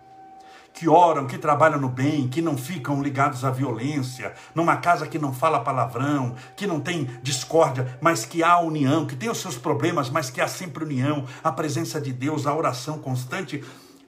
que 0.77 0.87
oram, 0.87 1.27
que 1.27 1.39
trabalham 1.39 1.81
no 1.81 1.89
bem, 1.89 2.29
que 2.29 2.43
não 2.43 2.57
ficam 2.57 3.03
ligados 3.03 3.47
à 3.47 3.51
violência, 3.51 4.35
numa 4.55 4.77
casa 4.77 5.07
que 5.07 5.19
não 5.19 5.33
fala 5.33 5.61
palavrão, 5.61 6.37
que 6.55 6.67
não 6.67 6.81
tem 6.81 7.05
discórdia, 7.23 7.99
mas 7.99 8.27
que 8.27 8.43
há 8.43 8.59
união, 8.59 9.07
que 9.07 9.17
tem 9.17 9.31
os 9.31 9.39
seus 9.39 9.57
problemas, 9.57 10.11
mas 10.11 10.29
que 10.29 10.39
há 10.39 10.47
sempre 10.47 10.85
união, 10.85 11.25
a 11.43 11.51
presença 11.51 11.99
de 11.99 12.13
Deus, 12.13 12.47
a 12.47 12.55
oração 12.55 12.99
constante. 12.99 13.65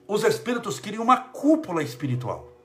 Os 0.07 0.23
espíritos 0.23 0.79
queriam 0.79 1.03
uma 1.03 1.17
cúpula 1.17 1.81
espiritual. 1.81 2.58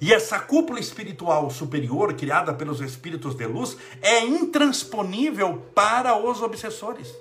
E 0.00 0.14
essa 0.14 0.38
cúpula 0.38 0.80
espiritual 0.80 1.50
superior, 1.50 2.14
criada 2.14 2.54
pelos 2.54 2.80
espíritos 2.80 3.34
de 3.34 3.46
luz, 3.46 3.76
é 4.00 4.20
intransponível 4.24 5.66
para 5.74 6.16
os 6.16 6.40
obsessores 6.40 7.14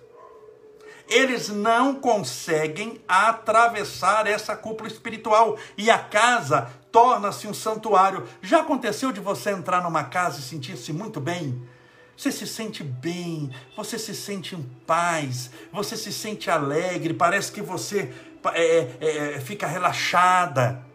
eles 1.09 1.49
não 1.49 1.95
conseguem 1.95 3.01
atravessar 3.07 4.27
essa 4.27 4.55
cúpula 4.55 4.87
espiritual 4.87 5.57
e 5.75 5.89
a 5.89 5.97
casa 5.97 6.69
torna-se 6.91 7.47
um 7.47 7.53
santuário. 7.53 8.27
Já 8.41 8.59
aconteceu 8.59 9.11
de 9.11 9.19
você 9.19 9.49
entrar 9.49 9.81
numa 9.81 10.03
casa 10.03 10.39
e 10.39 10.43
sentir-se 10.43 10.93
muito 10.93 11.19
bem? 11.19 11.67
Você 12.15 12.31
se 12.31 12.45
sente 12.45 12.83
bem, 12.83 13.49
você 13.75 13.97
se 13.97 14.13
sente 14.13 14.53
em 14.53 14.61
paz, 14.85 15.49
você 15.71 15.97
se 15.97 16.13
sente 16.13 16.51
alegre, 16.51 17.13
parece 17.13 17.51
que 17.51 17.61
você 17.61 18.13
é, 18.53 18.87
é, 18.99 19.33
é 19.35 19.39
fica 19.39 19.65
relaxada. 19.65 20.85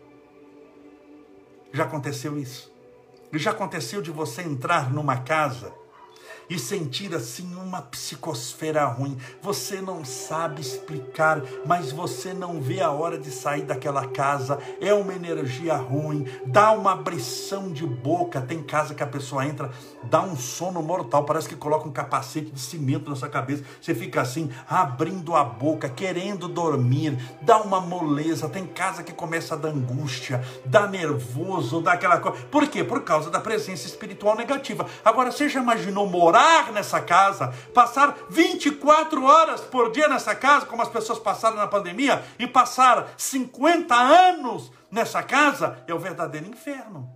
Já 1.75 1.83
aconteceu 1.83 2.38
isso? 2.38 2.73
Já 3.33 3.50
aconteceu 3.50 4.00
de 4.00 4.12
você 4.12 4.43
entrar 4.43 4.93
numa 4.93 5.16
casa 5.16 5.75
e 6.49 6.59
sentir 6.59 7.15
assim 7.15 7.55
uma 7.55 7.83
psicosfera 7.83 8.85
ruim. 8.85 9.17
Você 9.43 9.81
não 9.81 10.05
sabe 10.05 10.61
explicar, 10.61 11.43
mas 11.67 11.93
você 11.93 12.33
não 12.33 12.61
vê 12.61 12.81
a 12.81 12.91
hora 12.91 13.19
de 13.19 13.31
sair 13.31 13.63
daquela 13.63 14.07
casa. 14.09 14.59
É 14.81 14.93
uma 14.93 15.15
energia 15.15 15.75
ruim, 15.75 16.27
dá 16.47 16.73
uma 16.73 16.93
abrição 16.93 17.73
de 17.73 17.87
boca. 17.87 18.41
Tem 18.41 18.63
casa 18.63 18.95
que 18.95 19.03
a 19.03 19.07
pessoa 19.07 19.47
entra, 19.47 19.71
dá 20.05 20.21
um 20.21 20.37
sono 20.37 20.83
mortal, 20.83 21.25
parece 21.25 21.49
que 21.49 21.57
coloca 21.57 21.89
um 21.89 21.93
capacete 21.93 22.51
de 22.51 22.61
cimento 22.61 23.09
na 23.09 23.17
sua 23.17 23.29
cabeça. 23.29 23.65
Você 23.81 23.95
fica 23.95 24.21
assim, 24.21 24.51
abrindo 24.69 25.35
a 25.35 25.45
boca, 25.45 25.89
querendo 25.89 26.49
dormir, 26.49 27.19
dá 27.43 27.61
uma 27.61 27.81
moleza. 27.81 28.49
Tem 28.49 28.67
casa 28.67 29.03
que 29.03 29.13
começa 29.13 29.55
a 29.55 29.59
dar 29.59 29.69
angústia, 29.69 30.45
dá 30.65 30.87
nervoso, 30.87 31.81
dá 31.81 31.93
aquela 31.93 32.19
coisa. 32.19 32.39
Por 32.47 32.69
quê? 32.69 32.85
Por 32.85 33.03
causa 33.03 33.31
da 33.31 33.41
presença 33.41 33.87
espiritual 33.87 34.37
negativa. 34.37 34.87
Agora, 35.05 35.31
você 35.31 35.49
já 35.49 35.61
imaginou 35.61 36.07
morar? 36.07 36.34
Morar 36.35 36.73
nessa 36.73 37.00
casa, 37.00 37.55
passar 37.73 38.17
24 38.29 39.23
horas 39.25 39.61
por 39.61 39.93
dia 39.93 40.09
nessa 40.09 40.35
casa, 40.35 40.67
como 40.67 40.83
as 40.83 40.88
pessoas 40.88 41.21
passaram 41.21 41.57
na 41.57 41.69
pandemia, 41.69 42.25
e 42.41 42.47
passar 42.47 43.14
50 43.17 43.95
anos 43.95 44.73
nessa 44.91 45.23
casa, 45.23 45.79
é 45.87 45.95
o 45.95 45.99
verdadeiro 45.99 46.49
inferno. 46.49 47.09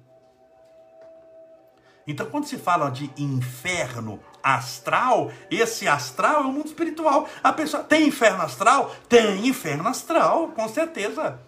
Então, 2.07 2.27
quando 2.27 2.47
se 2.47 2.57
fala 2.57 2.91
de 2.91 3.11
inferno 3.19 4.21
astral, 4.41 5.33
esse 5.51 5.89
astral 5.89 6.45
é 6.45 6.47
o 6.47 6.53
mundo 6.53 6.69
espiritual. 6.69 7.29
A 7.43 7.53
pessoa 7.53 7.83
tem 7.83 8.07
inferno 8.07 8.43
astral? 8.43 8.95
Tem 9.09 9.47
inferno 9.47 9.89
astral, 9.89 10.49
com 10.49 10.69
certeza. 10.69 11.41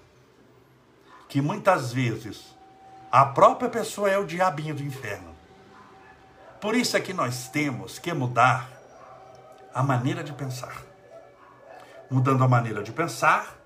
Que 1.29 1.41
muitas 1.41 1.93
vezes 1.93 2.55
a 3.13 3.25
própria 3.25 3.71
pessoa 3.71 4.11
é 4.11 4.19
o 4.19 4.27
diabinho 4.27 4.75
do 4.75 4.83
inferno. 4.83 5.30
Por 6.61 6.75
isso 6.75 6.97
é 6.97 7.01
que 7.01 7.15
nós 7.15 7.49
temos 7.49 7.99
que 7.99 8.13
mudar 8.13 8.69
a 9.73 9.83
maneira 9.83 10.23
de 10.23 10.33
pensar. 10.33 10.83
Mudando 12.11 12.45
a 12.45 12.49
maneira 12.49 12.83
de 12.83 12.93
pensar, 12.93 13.61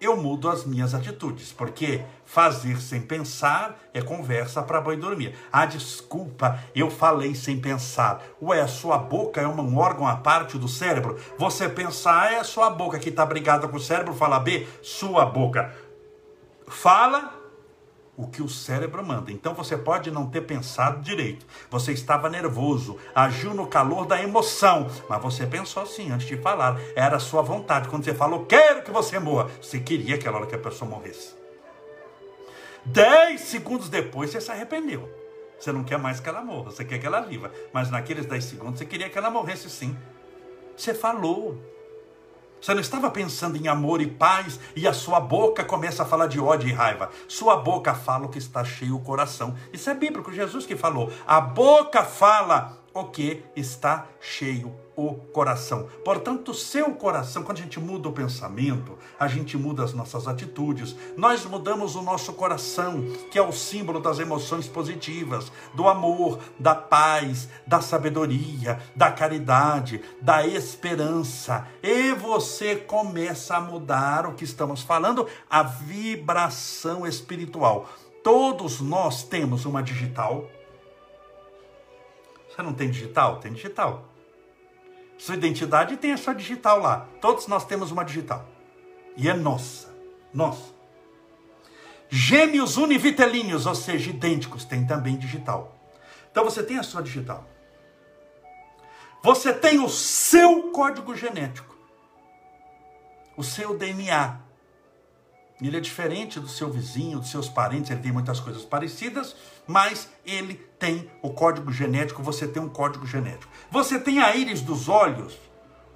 eu 0.00 0.16
mudo 0.16 0.48
as 0.48 0.64
minhas 0.64 0.94
atitudes, 0.94 1.52
porque 1.52 2.04
fazer 2.24 2.80
sem 2.80 3.02
pensar 3.02 3.76
é 3.92 4.00
conversa 4.00 4.62
para 4.62 4.80
boi 4.80 4.96
dormir. 4.96 5.36
Ah, 5.52 5.66
desculpa, 5.66 6.60
eu 6.74 6.88
falei 6.88 7.34
sem 7.34 7.60
pensar. 7.60 8.22
Ué, 8.40 8.60
a 8.60 8.68
sua 8.68 8.96
boca 8.96 9.40
é 9.40 9.46
um 9.46 9.76
órgão 9.76 10.06
à 10.06 10.16
parte 10.16 10.56
do 10.56 10.68
cérebro. 10.68 11.18
Você 11.36 11.68
pensar 11.68 12.32
é 12.32 12.38
a 12.38 12.44
sua 12.44 12.70
boca 12.70 12.98
que 12.98 13.08
está 13.08 13.26
brigada 13.26 13.66
com 13.66 13.76
o 13.76 13.80
cérebro, 13.80 14.14
fala 14.14 14.38
B, 14.38 14.68
sua 14.82 15.26
boca. 15.26 15.74
Fala, 16.68 17.37
o 18.18 18.26
que 18.26 18.42
o 18.42 18.48
cérebro 18.48 19.06
manda. 19.06 19.30
Então 19.30 19.54
você 19.54 19.76
pode 19.76 20.10
não 20.10 20.28
ter 20.28 20.40
pensado 20.40 21.00
direito. 21.00 21.46
Você 21.70 21.92
estava 21.92 22.28
nervoso, 22.28 22.98
agiu 23.14 23.54
no 23.54 23.68
calor 23.68 24.04
da 24.04 24.20
emoção, 24.20 24.90
mas 25.08 25.22
você 25.22 25.46
pensou 25.46 25.84
assim 25.84 26.10
antes 26.10 26.26
de 26.26 26.36
falar. 26.36 26.80
Era 26.96 27.16
a 27.16 27.20
sua 27.20 27.42
vontade. 27.42 27.88
Quando 27.88 28.04
você 28.04 28.12
falou, 28.12 28.44
quero 28.44 28.82
que 28.82 28.90
você 28.90 29.20
morra, 29.20 29.48
você 29.62 29.78
queria 29.78 30.16
aquela 30.16 30.38
hora 30.38 30.46
que 30.46 30.54
a 30.56 30.58
pessoa 30.58 30.90
morresse. 30.90 31.32
Dez 32.84 33.42
segundos 33.42 33.88
depois 33.88 34.30
você 34.30 34.40
se 34.40 34.50
arrependeu. 34.50 35.08
Você 35.58 35.70
não 35.70 35.84
quer 35.84 35.98
mais 35.98 36.18
que 36.18 36.28
ela 36.28 36.42
morra, 36.42 36.72
você 36.72 36.84
quer 36.84 36.98
que 36.98 37.06
ela 37.06 37.20
viva. 37.20 37.52
Mas 37.72 37.88
naqueles 37.88 38.26
dez 38.26 38.44
segundos 38.44 38.80
você 38.80 38.84
queria 38.84 39.08
que 39.08 39.16
ela 39.16 39.30
morresse 39.30 39.70
sim. 39.70 39.96
Você 40.76 40.92
falou. 40.92 41.56
Você 42.60 42.74
não 42.74 42.80
estava 42.80 43.10
pensando 43.10 43.56
em 43.56 43.68
amor 43.68 44.00
e 44.00 44.06
paz 44.06 44.58
e 44.74 44.86
a 44.86 44.92
sua 44.92 45.20
boca 45.20 45.64
começa 45.64 46.02
a 46.02 46.06
falar 46.06 46.26
de 46.26 46.40
ódio 46.40 46.68
e 46.68 46.72
raiva. 46.72 47.10
Sua 47.26 47.56
boca 47.56 47.94
fala 47.94 48.26
o 48.26 48.28
que 48.28 48.38
está 48.38 48.64
cheio 48.64 48.96
o 48.96 49.00
coração. 49.00 49.54
Isso 49.72 49.88
é 49.88 49.94
bíblico, 49.94 50.32
Jesus 50.32 50.66
que 50.66 50.76
falou. 50.76 51.12
A 51.26 51.40
boca 51.40 52.02
fala 52.02 52.77
o 52.92 53.04
que 53.04 53.42
está 53.54 54.06
cheio 54.20 54.74
o 54.98 55.14
coração. 55.14 55.88
Portanto, 56.04 56.52
seu 56.52 56.92
coração, 56.92 57.44
quando 57.44 57.58
a 57.58 57.60
gente 57.62 57.78
muda 57.78 58.08
o 58.08 58.12
pensamento, 58.12 58.98
a 59.16 59.28
gente 59.28 59.56
muda 59.56 59.84
as 59.84 59.94
nossas 59.94 60.26
atitudes. 60.26 60.96
Nós 61.16 61.44
mudamos 61.44 61.94
o 61.94 62.02
nosso 62.02 62.32
coração, 62.32 63.04
que 63.30 63.38
é 63.38 63.42
o 63.42 63.52
símbolo 63.52 64.00
das 64.00 64.18
emoções 64.18 64.66
positivas, 64.66 65.52
do 65.72 65.86
amor, 65.86 66.40
da 66.58 66.74
paz, 66.74 67.48
da 67.64 67.80
sabedoria, 67.80 68.80
da 68.96 69.12
caridade, 69.12 70.02
da 70.20 70.44
esperança. 70.44 71.68
E 71.80 72.12
você 72.14 72.74
começa 72.74 73.56
a 73.56 73.60
mudar 73.60 74.26
o 74.26 74.34
que 74.34 74.42
estamos 74.42 74.82
falando, 74.82 75.28
a 75.48 75.62
vibração 75.62 77.06
espiritual. 77.06 77.88
Todos 78.24 78.80
nós 78.80 79.22
temos 79.22 79.64
uma 79.64 79.80
digital. 79.80 80.50
Você 82.58 82.62
não 82.64 82.74
tem 82.74 82.90
digital? 82.90 83.38
Tem 83.38 83.52
digital. 83.52 84.08
Sua 85.16 85.36
identidade 85.36 85.96
tem 85.96 86.12
a 86.12 86.16
sua 86.16 86.34
digital 86.34 86.80
lá. 86.80 87.06
Todos 87.20 87.46
nós 87.46 87.64
temos 87.64 87.92
uma 87.92 88.04
digital. 88.04 88.48
E 89.16 89.28
é 89.28 89.32
nossa. 89.32 89.94
Nossa. 90.34 90.74
Gêmeos 92.08 92.76
univitelíneos, 92.76 93.64
ou 93.64 93.76
seja, 93.76 94.10
idênticos, 94.10 94.64
tem 94.64 94.84
também 94.84 95.16
digital. 95.16 95.78
Então 96.32 96.42
você 96.42 96.60
tem 96.60 96.78
a 96.78 96.82
sua 96.82 97.00
digital. 97.00 97.46
Você 99.22 99.52
tem 99.52 99.78
o 99.78 99.88
seu 99.88 100.72
código 100.72 101.14
genético. 101.14 101.76
O 103.36 103.44
seu 103.44 103.78
DNA. 103.78 104.36
Ele 105.60 105.76
é 105.76 105.80
diferente 105.80 106.38
do 106.38 106.48
seu 106.48 106.70
vizinho, 106.70 107.18
dos 107.18 107.30
seus 107.30 107.48
parentes, 107.48 107.90
ele 107.90 108.00
tem 108.00 108.12
muitas 108.12 108.38
coisas 108.38 108.64
parecidas, 108.64 109.34
mas 109.66 110.08
ele 110.24 110.54
tem 110.78 111.10
o 111.20 111.30
código 111.30 111.72
genético, 111.72 112.22
você 112.22 112.46
tem 112.46 112.62
um 112.62 112.68
código 112.68 113.04
genético. 113.04 113.52
Você 113.70 113.98
tem 113.98 114.20
a 114.20 114.34
íris 114.36 114.60
dos 114.60 114.88
olhos. 114.88 115.36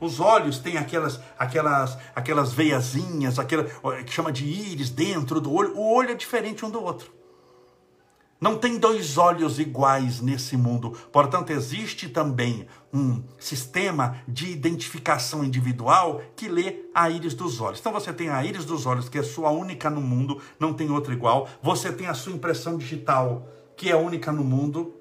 Os 0.01 0.19
olhos 0.19 0.59
têm 0.59 0.77
aquelas 0.79 1.21
aquelas 1.39 1.97
aquelas 2.13 2.53
veiazinhas, 2.53 3.39
aquela 3.39 3.65
que 4.03 4.13
chama 4.13 4.33
de 4.33 4.45
íris 4.45 4.91
dentro 4.91 5.41
do 5.41 5.53
olho. 5.53 5.77
O 5.77 5.95
olho 5.95 6.11
é 6.11 6.15
diferente 6.15 6.65
um 6.65 6.71
do 6.71 6.83
outro. 6.83 7.22
Não 8.43 8.59
tem 8.59 8.77
dois 8.77 9.19
olhos 9.19 9.61
iguais 9.61 10.21
nesse 10.21 10.57
mundo. 10.57 10.91
Portanto, 11.13 11.51
existe 11.51 12.09
também 12.09 12.67
um 12.93 13.23
sistema 13.39 14.17
de 14.27 14.51
identificação 14.51 15.45
individual 15.45 16.21
que 16.35 16.49
lê 16.49 16.87
a 16.93 17.09
íris 17.09 17.35
dos 17.35 17.61
olhos. 17.61 17.79
Então 17.79 17.93
você 17.93 18.13
tem 18.13 18.31
a 18.31 18.45
íris 18.45 18.65
dos 18.65 18.85
olhos, 18.85 19.09
que 19.09 19.17
é 19.17 19.23
sua 19.23 19.53
única 19.53 19.89
no 19.89 20.01
mundo, 20.01 20.43
não 20.59 20.75
tem 20.75 20.91
outra 20.91 21.15
igual. 21.15 21.49
Você 21.63 21.93
tem 21.93 22.09
a 22.09 22.15
sua 22.15 22.33
impressão 22.33 22.77
digital, 22.77 23.47
que 23.77 23.89
é 23.89 23.95
única 23.95 24.33
no 24.33 24.43
mundo. 24.43 24.93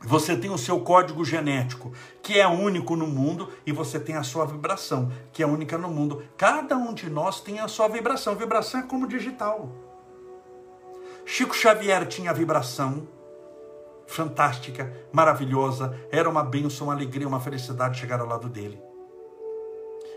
Você 0.00 0.36
tem 0.36 0.52
o 0.52 0.56
seu 0.56 0.78
código 0.82 1.24
genético, 1.24 1.92
que 2.22 2.38
é 2.38 2.46
único 2.46 2.94
no 2.94 3.08
mundo, 3.08 3.48
e 3.66 3.72
você 3.72 3.98
tem 3.98 4.14
a 4.14 4.22
sua 4.22 4.46
vibração, 4.46 5.10
que 5.32 5.42
é 5.42 5.46
única 5.46 5.76
no 5.76 5.88
mundo. 5.88 6.22
Cada 6.36 6.76
um 6.76 6.94
de 6.94 7.10
nós 7.10 7.40
tem 7.40 7.58
a 7.58 7.66
sua 7.66 7.88
vibração. 7.88 8.36
Vibração 8.36 8.82
é 8.82 8.84
como 8.84 9.08
digital. 9.08 9.91
Chico 11.24 11.54
Xavier 11.54 12.06
tinha 12.06 12.32
vibração 12.32 13.06
fantástica, 14.06 14.92
maravilhosa, 15.12 15.98
era 16.10 16.28
uma 16.28 16.42
bênção, 16.44 16.88
uma 16.88 16.94
alegria, 16.94 17.26
uma 17.26 17.40
felicidade 17.40 17.98
chegar 17.98 18.20
ao 18.20 18.26
lado 18.26 18.48
dele. 18.48 18.80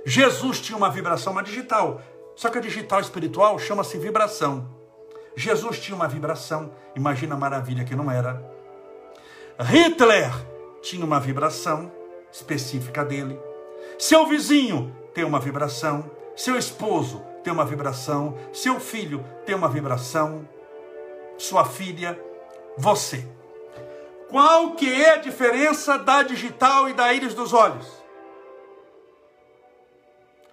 Jesus 0.05 0.59
tinha 0.59 0.77
uma 0.77 0.89
vibração, 0.89 1.31
uma 1.33 1.43
digital, 1.43 2.01
só 2.35 2.49
que 2.49 2.57
a 2.57 2.61
digital 2.61 2.99
espiritual 2.99 3.57
chama-se 3.57 3.97
vibração. 3.97 4.69
Jesus 5.35 5.79
tinha 5.79 5.95
uma 5.95 6.07
vibração, 6.07 6.71
imagina 6.95 7.35
a 7.35 7.37
maravilha 7.37 7.83
que 7.83 7.95
não 7.95 8.11
era. 8.11 8.43
Hitler 9.59 10.31
tinha 10.81 11.05
uma 11.05 11.19
vibração 11.19 11.91
específica 12.31 13.03
dele. 13.03 13.39
Seu 13.97 14.25
vizinho 14.25 14.93
tem 15.13 15.23
uma 15.23 15.39
vibração. 15.39 16.11
Seu 16.35 16.57
esposo 16.57 17.23
tem 17.43 17.51
uma 17.51 17.65
vibração. 17.65 18.37
Seu 18.51 18.79
filho 18.79 19.23
tem 19.45 19.55
uma 19.55 19.69
vibração. 19.69 20.47
Sua 21.37 21.65
filha, 21.65 22.19
você. 22.77 23.27
Qual 24.29 24.71
que 24.71 24.91
é 24.91 25.11
a 25.11 25.17
diferença 25.17 25.97
da 25.97 26.23
digital 26.23 26.89
e 26.89 26.93
da 26.93 27.13
íris 27.13 27.33
dos 27.33 27.53
olhos? 27.53 27.87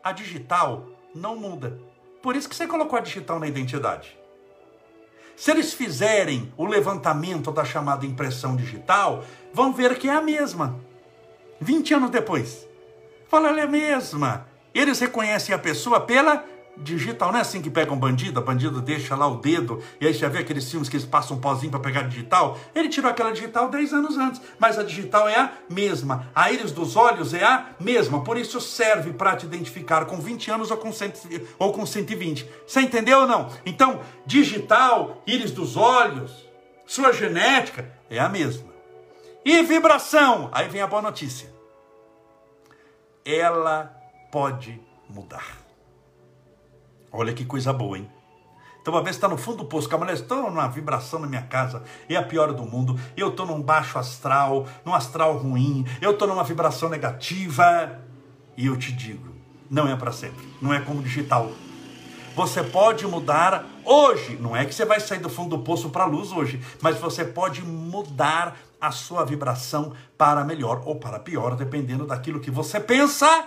A 0.03 0.13
digital 0.13 0.87
não 1.15 1.37
muda. 1.37 1.79
Por 2.21 2.37
isso 2.37 2.49
que 2.49 2.55
você 2.55 2.67
colocou 2.67 2.99
a 2.99 3.03
digital 3.03 3.39
na 3.39 3.47
identidade. 3.47 4.19
Se 5.37 5.51
eles 5.51 5.73
fizerem 5.73 6.53
o 6.57 6.67
levantamento 6.67 7.51
da 7.51 7.65
chamada 7.65 8.05
impressão 8.05 8.55
digital, 8.55 9.25
vão 9.53 9.73
ver 9.73 9.99
que 9.99 10.09
é 10.09 10.13
a 10.13 10.21
mesma. 10.21 10.79
20 11.61 11.95
anos 11.95 12.11
depois. 12.11 12.67
Fala, 13.29 13.49
ela 13.49 13.61
é 13.61 13.65
a 13.65 13.69
mesma. 13.69 14.47
Eles 14.75 15.01
reconhecem 15.01 15.55
a 15.55 15.59
pessoa 15.59 16.01
pela 16.01 16.45
digital. 16.77 17.31
Não 17.31 17.39
é 17.39 17.43
assim 17.43 17.61
que 17.61 17.71
pega 17.71 17.93
um 17.93 17.99
bandido, 17.99 18.39
a 18.39 18.43
bandido 18.43 18.81
deixa 18.81 19.15
lá 19.15 19.27
o 19.27 19.37
dedo, 19.37 19.83
e 20.01 20.07
aí 20.07 20.13
já 20.13 20.29
vê 20.29 20.39
aqueles 20.39 20.71
filmes 20.71 20.89
que 20.89 20.97
eles 20.97 21.07
passam 21.07 21.37
um 21.37 21.41
pozinho 21.41 21.71
para 21.71 21.81
pegar 21.81 22.03
digital. 22.03 22.59
Ele 22.75 22.89
tirou 22.89 23.11
aquela 23.11 23.33
digital 23.33 23.69
10 23.69 23.93
anos 23.93 24.17
antes, 24.17 24.41
mas 24.59 24.79
a 24.79 24.83
digital 24.83 25.29
é 25.29 25.39
a 25.39 25.53
mesma. 25.69 26.29
A 26.35 26.51
íris 26.51 26.73
dos 26.73 26.97
olhos 26.97 27.35
é 27.35 27.45
a 27.45 27.71
mesma, 27.79 28.23
por 28.23 28.37
isso 28.37 28.61
serve 28.61 29.13
para 29.13 29.37
te 29.37 29.47
identificar 29.47 30.05
com 30.07 30.19
20 30.19 30.51
anos 30.51 30.71
ou 30.71 30.77
com, 30.77 30.93
100, 30.93 31.13
ou 31.59 31.73
com 31.73 31.85
120. 31.85 32.49
Você 32.67 32.81
entendeu 32.81 33.21
ou 33.21 33.27
não? 33.27 33.49
Então, 33.65 34.01
digital, 34.27 35.23
íris 35.27 35.53
dos 35.53 35.77
olhos, 35.77 36.49
sua 36.87 37.13
genética 37.13 37.91
é 38.11 38.19
a 38.19 38.29
mesma. 38.29 38.73
E 39.45 39.63
vibração, 39.63 40.49
aí 40.53 40.69
vem 40.69 40.81
a 40.81 40.87
boa 40.87 41.03
notícia. 41.03 41.53
Ela 43.25 43.95
pode 44.31 44.81
mudar. 45.09 45.62
Olha 47.13 47.35
que 47.35 47.45
coisa 47.45 47.73
boa, 47.73 47.99
hein? 47.99 48.11
Então, 48.83 48.95
uma 48.95 49.03
vez 49.03 49.15
está 49.15 49.29
no 49.29 49.37
fundo 49.37 49.59
do 49.59 49.65
poço, 49.67 49.89
mulher 49.97 50.15
estou 50.15 50.51
numa 50.51 50.67
vibração 50.67 51.21
na 51.21 51.29
minha 51.29 51.43
casa, 51.43 51.85
é 52.09 52.17
a 52.17 52.23
pior 52.23 52.53
do 52.53 52.65
mundo, 52.65 52.99
eu 53.17 53.29
estou 53.29 53.47
num 53.47 53.63
baixo 53.63 53.97
astral, 53.97 54.67
num 54.85 54.93
astral 54.93 55.37
ruim, 55.37 55.87
eu 56.01 56.11
estou 56.11 56.27
numa 56.27 56.43
vibração 56.43 56.89
negativa, 56.89 58.01
e 58.57 58.67
eu 58.67 58.77
te 58.77 58.91
digo, 58.91 59.33
não 59.71 59.87
é 59.89 59.95
para 59.95 60.11
sempre, 60.11 60.45
não 60.61 60.75
é 60.75 60.81
como 60.81 61.01
digital. 61.01 61.53
Você 62.35 62.65
pode 62.65 63.07
mudar 63.07 63.67
hoje, 63.85 64.37
não 64.41 64.57
é 64.57 64.65
que 64.65 64.75
você 64.75 64.85
vai 64.85 64.99
sair 64.99 65.21
do 65.21 65.31
fundo 65.31 65.57
do 65.57 65.63
poço 65.63 65.91
para 65.91 66.03
a 66.03 66.07
luz 66.07 66.33
hoje, 66.33 66.61
mas 66.81 66.99
você 66.99 67.25
pode 67.25 67.63
mudar 67.63 68.57
a 68.81 68.91
sua 68.91 69.25
vibração 69.25 69.93
para 70.19 70.43
melhor 70.45 70.83
ou 70.85 70.97
para 70.97 71.21
pior, 71.21 71.55
dependendo 71.55 72.05
daquilo 72.05 72.41
que 72.41 72.51
você 72.51 72.81
pensa 72.81 73.47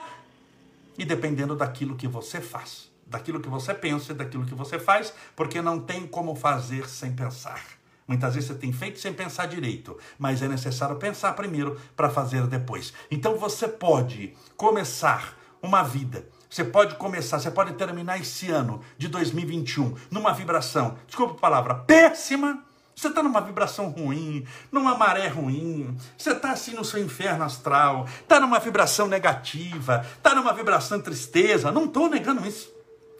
e 0.98 1.03
dependendo 1.03 1.57
daquilo 1.57 1.95
que 1.95 2.07
você 2.07 2.39
faz 2.39 2.94
daquilo 3.05 3.39
que 3.39 3.50
você 3.50 3.74
pensa 3.74 4.12
e 4.12 4.15
daquilo 4.15 4.45
que 4.45 4.55
você 4.55 4.79
faz, 4.79 5.13
porque 5.35 5.62
não 5.62 5.79
tem 5.79 6.07
como 6.07 6.35
fazer 6.35 6.89
sem 6.89 7.13
pensar. 7.13 7.62
Muitas 8.07 8.35
vezes 8.35 8.50
você 8.50 8.55
tem 8.55 8.71
feito 8.71 9.00
sem 9.00 9.13
pensar 9.13 9.47
direito, 9.47 9.97
mas 10.17 10.41
é 10.41 10.47
necessário 10.47 10.95
pensar 10.97 11.33
primeiro 11.33 11.79
para 11.95 12.09
fazer 12.09 12.45
depois. 12.47 12.93
Então 13.09 13.38
você 13.38 13.68
pode 13.68 14.35
começar 14.55 15.35
uma 15.61 15.83
vida. 15.83 16.27
Você 16.48 16.63
pode 16.63 16.96
começar, 16.96 17.39
você 17.39 17.50
pode 17.50 17.74
terminar 17.74 18.20
esse 18.20 18.50
ano 18.50 18.81
de 18.98 19.07
2021 19.07 19.96
numa 20.11 20.33
vibração, 20.33 20.98
desculpa 21.07 21.33
a 21.33 21.37
palavra, 21.37 21.75
péssima. 21.75 22.63
Você 22.96 23.09
está 23.09 23.22
numa 23.22 23.41
vibração 23.41 23.89
ruim, 23.89 24.46
numa 24.72 24.96
maré 24.96 25.27
ruim, 25.27 25.98
você 26.18 26.31
está 26.31 26.51
assim 26.51 26.75
no 26.75 26.85
seu 26.85 27.03
inferno 27.03 27.44
astral, 27.44 28.07
está 28.22 28.39
numa 28.39 28.57
vibração 28.57 29.05
negativa, 29.05 30.05
está 30.15 30.33
numa 30.33 30.53
vibração 30.53 31.01
tristeza. 31.01 31.74
Não 31.74 31.85
estou 31.85 32.09
negando 32.09 32.48
isso. 32.48 32.75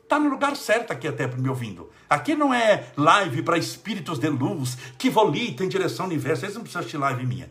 Está 0.06 0.20
no 0.20 0.30
lugar 0.30 0.56
certo 0.56 0.92
aqui 0.92 1.08
até 1.08 1.26
me 1.26 1.50
ouvindo. 1.50 1.90
Aqui 2.08 2.36
não 2.36 2.54
é 2.54 2.90
live 2.96 3.42
para 3.42 3.58
espíritos 3.58 4.20
de 4.20 4.30
luz 4.30 4.78
que 5.00 5.10
volitam 5.10 5.66
em 5.66 5.70
direção 5.70 6.06
ao 6.06 6.12
universo. 6.12 6.42
Vocês 6.42 6.54
não 6.54 6.62
precisam 6.62 6.82
assistir 6.82 6.98
live 6.98 7.26
minha. 7.26 7.50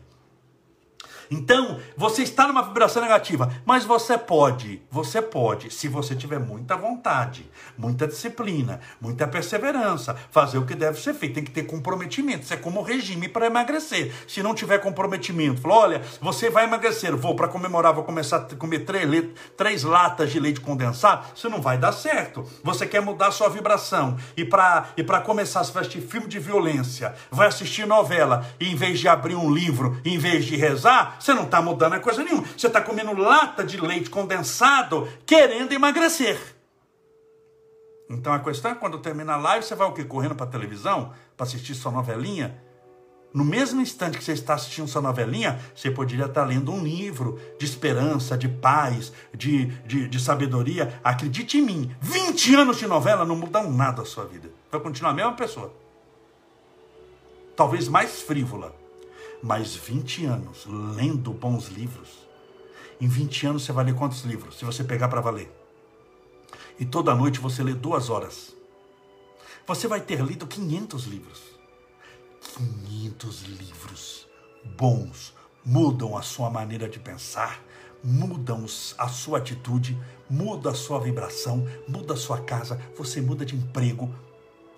Então, 1.29 1.79
você 1.97 2.23
está 2.23 2.47
numa 2.47 2.63
vibração 2.63 3.01
negativa, 3.01 3.51
mas 3.65 3.83
você 3.85 4.17
pode, 4.17 4.81
você 4.89 5.21
pode, 5.21 5.71
se 5.71 5.87
você 5.87 6.15
tiver 6.15 6.39
muita 6.39 6.75
vontade, 6.75 7.49
muita 7.77 8.07
disciplina, 8.07 8.79
muita 8.99 9.27
perseverança, 9.27 10.15
fazer 10.31 10.57
o 10.57 10.65
que 10.65 10.75
deve 10.75 10.99
ser 11.01 11.13
feito. 11.13 11.35
Tem 11.35 11.43
que 11.43 11.51
ter 11.51 11.63
comprometimento. 11.63 12.43
Isso 12.43 12.53
é 12.53 12.57
como 12.57 12.81
regime 12.81 13.27
para 13.27 13.47
emagrecer. 13.47 14.13
Se 14.27 14.41
não 14.41 14.53
tiver 14.53 14.79
comprometimento, 14.79 15.61
falou: 15.61 15.77
olha, 15.77 16.01
você 16.21 16.49
vai 16.49 16.65
emagrecer, 16.65 17.15
vou 17.15 17.35
para 17.35 17.47
comemorar, 17.47 17.93
vou 17.93 18.03
começar 18.03 18.37
a 18.37 18.55
comer 18.55 18.79
três, 18.79 19.25
três 19.57 19.83
latas 19.83 20.31
de 20.31 20.39
leite 20.39 20.61
condensado, 20.61 21.25
isso 21.35 21.49
não 21.49 21.61
vai 21.61 21.77
dar 21.77 21.91
certo. 21.91 22.45
Você 22.63 22.85
quer 22.85 23.01
mudar 23.01 23.31
sua 23.31 23.49
vibração 23.49 24.17
e 24.35 24.45
para 24.45 24.89
e 24.97 25.03
começar 25.25 25.59
a 25.59 25.61
assistir 25.61 26.01
filme 26.01 26.27
de 26.27 26.39
violência, 26.39 27.13
vai 27.31 27.47
assistir 27.47 27.85
novela, 27.85 28.45
e 28.59 28.69
em 28.71 28.75
vez 28.75 28.99
de 28.99 29.07
abrir 29.07 29.35
um 29.35 29.51
livro, 29.51 29.99
em 30.03 30.17
vez 30.17 30.45
de 30.45 30.55
rezar, 30.55 31.14
você 31.19 31.33
não 31.33 31.43
está 31.43 31.61
mudando 31.61 31.93
a 31.93 31.99
coisa 31.99 32.23
nenhuma. 32.23 32.45
Você 32.57 32.67
está 32.67 32.81
comendo 32.81 33.13
lata 33.13 33.63
de 33.63 33.79
leite 33.79 34.09
condensado 34.09 35.07
querendo 35.25 35.73
emagrecer. 35.73 36.55
Então 38.09 38.33
a 38.33 38.39
questão 38.39 38.71
é 38.71 38.75
quando 38.75 38.99
termina 38.99 39.33
a 39.33 39.37
live, 39.37 39.65
você 39.65 39.75
vai 39.75 39.87
o 39.87 39.93
quê? 39.93 40.03
Correndo 40.03 40.35
para 40.35 40.45
a 40.45 40.49
televisão 40.49 41.13
para 41.35 41.45
assistir 41.45 41.73
sua 41.73 41.91
novelinha? 41.91 42.63
No 43.33 43.43
mesmo 43.43 43.81
instante 43.81 44.17
que 44.17 44.23
você 44.23 44.31
está 44.31 44.53
assistindo 44.53 44.87
sua 44.87 45.01
novelinha, 45.01 45.59
você 45.75 45.91
poderia 45.91 46.25
estar 46.25 46.45
lendo 46.45 46.71
um 46.71 46.81
livro 46.81 47.37
de 47.59 47.65
esperança, 47.65 48.37
de 48.37 48.47
paz, 48.47 49.11
de, 49.33 49.65
de, 49.85 50.07
de 50.07 50.19
sabedoria. 50.21 50.97
Acredite 51.03 51.57
em 51.57 51.61
mim, 51.61 51.95
20 51.99 52.55
anos 52.55 52.77
de 52.77 52.87
novela 52.87 53.25
não 53.25 53.35
mudam 53.35 53.69
nada 53.69 54.03
a 54.03 54.05
sua 54.05 54.23
vida. 54.25 54.49
Vai 54.71 54.79
continuar 54.79 55.11
a 55.11 55.15
mesma 55.15 55.33
pessoa. 55.33 55.73
Talvez 57.57 57.89
mais 57.89 58.21
frívola 58.21 58.73
mais 59.45 59.75
20 59.75 60.25
anos 60.25 60.65
lendo 60.65 61.31
bons 61.31 61.67
livros, 61.67 62.27
em 62.99 63.07
20 63.07 63.45
anos 63.45 63.63
você 63.63 63.71
vai 63.71 63.85
ler 63.85 63.93
quantos 63.93 64.23
livros? 64.23 64.57
Se 64.57 64.65
você 64.65 64.83
pegar 64.83 65.07
para 65.07 65.21
valer. 65.21 65.51
E 66.79 66.85
toda 66.85 67.13
noite 67.13 67.39
você 67.39 67.61
lê 67.61 67.75
duas 67.75 68.09
horas. 68.09 68.55
Você 69.67 69.87
vai 69.87 70.01
ter 70.01 70.19
lido 70.19 70.47
500 70.47 71.05
livros. 71.05 71.43
500 72.41 73.43
livros 73.43 74.27
bons 74.75 75.31
mudam 75.63 76.17
a 76.17 76.23
sua 76.23 76.49
maneira 76.49 76.89
de 76.89 76.97
pensar, 76.97 77.63
mudam 78.03 78.65
a 78.97 79.07
sua 79.07 79.37
atitude, 79.37 79.95
muda 80.27 80.71
a 80.71 80.75
sua 80.75 80.99
vibração, 80.99 81.67
muda 81.87 82.15
a 82.15 82.17
sua 82.17 82.41
casa, 82.41 82.81
você 82.97 83.21
muda 83.21 83.45
de 83.45 83.55
emprego, 83.55 84.11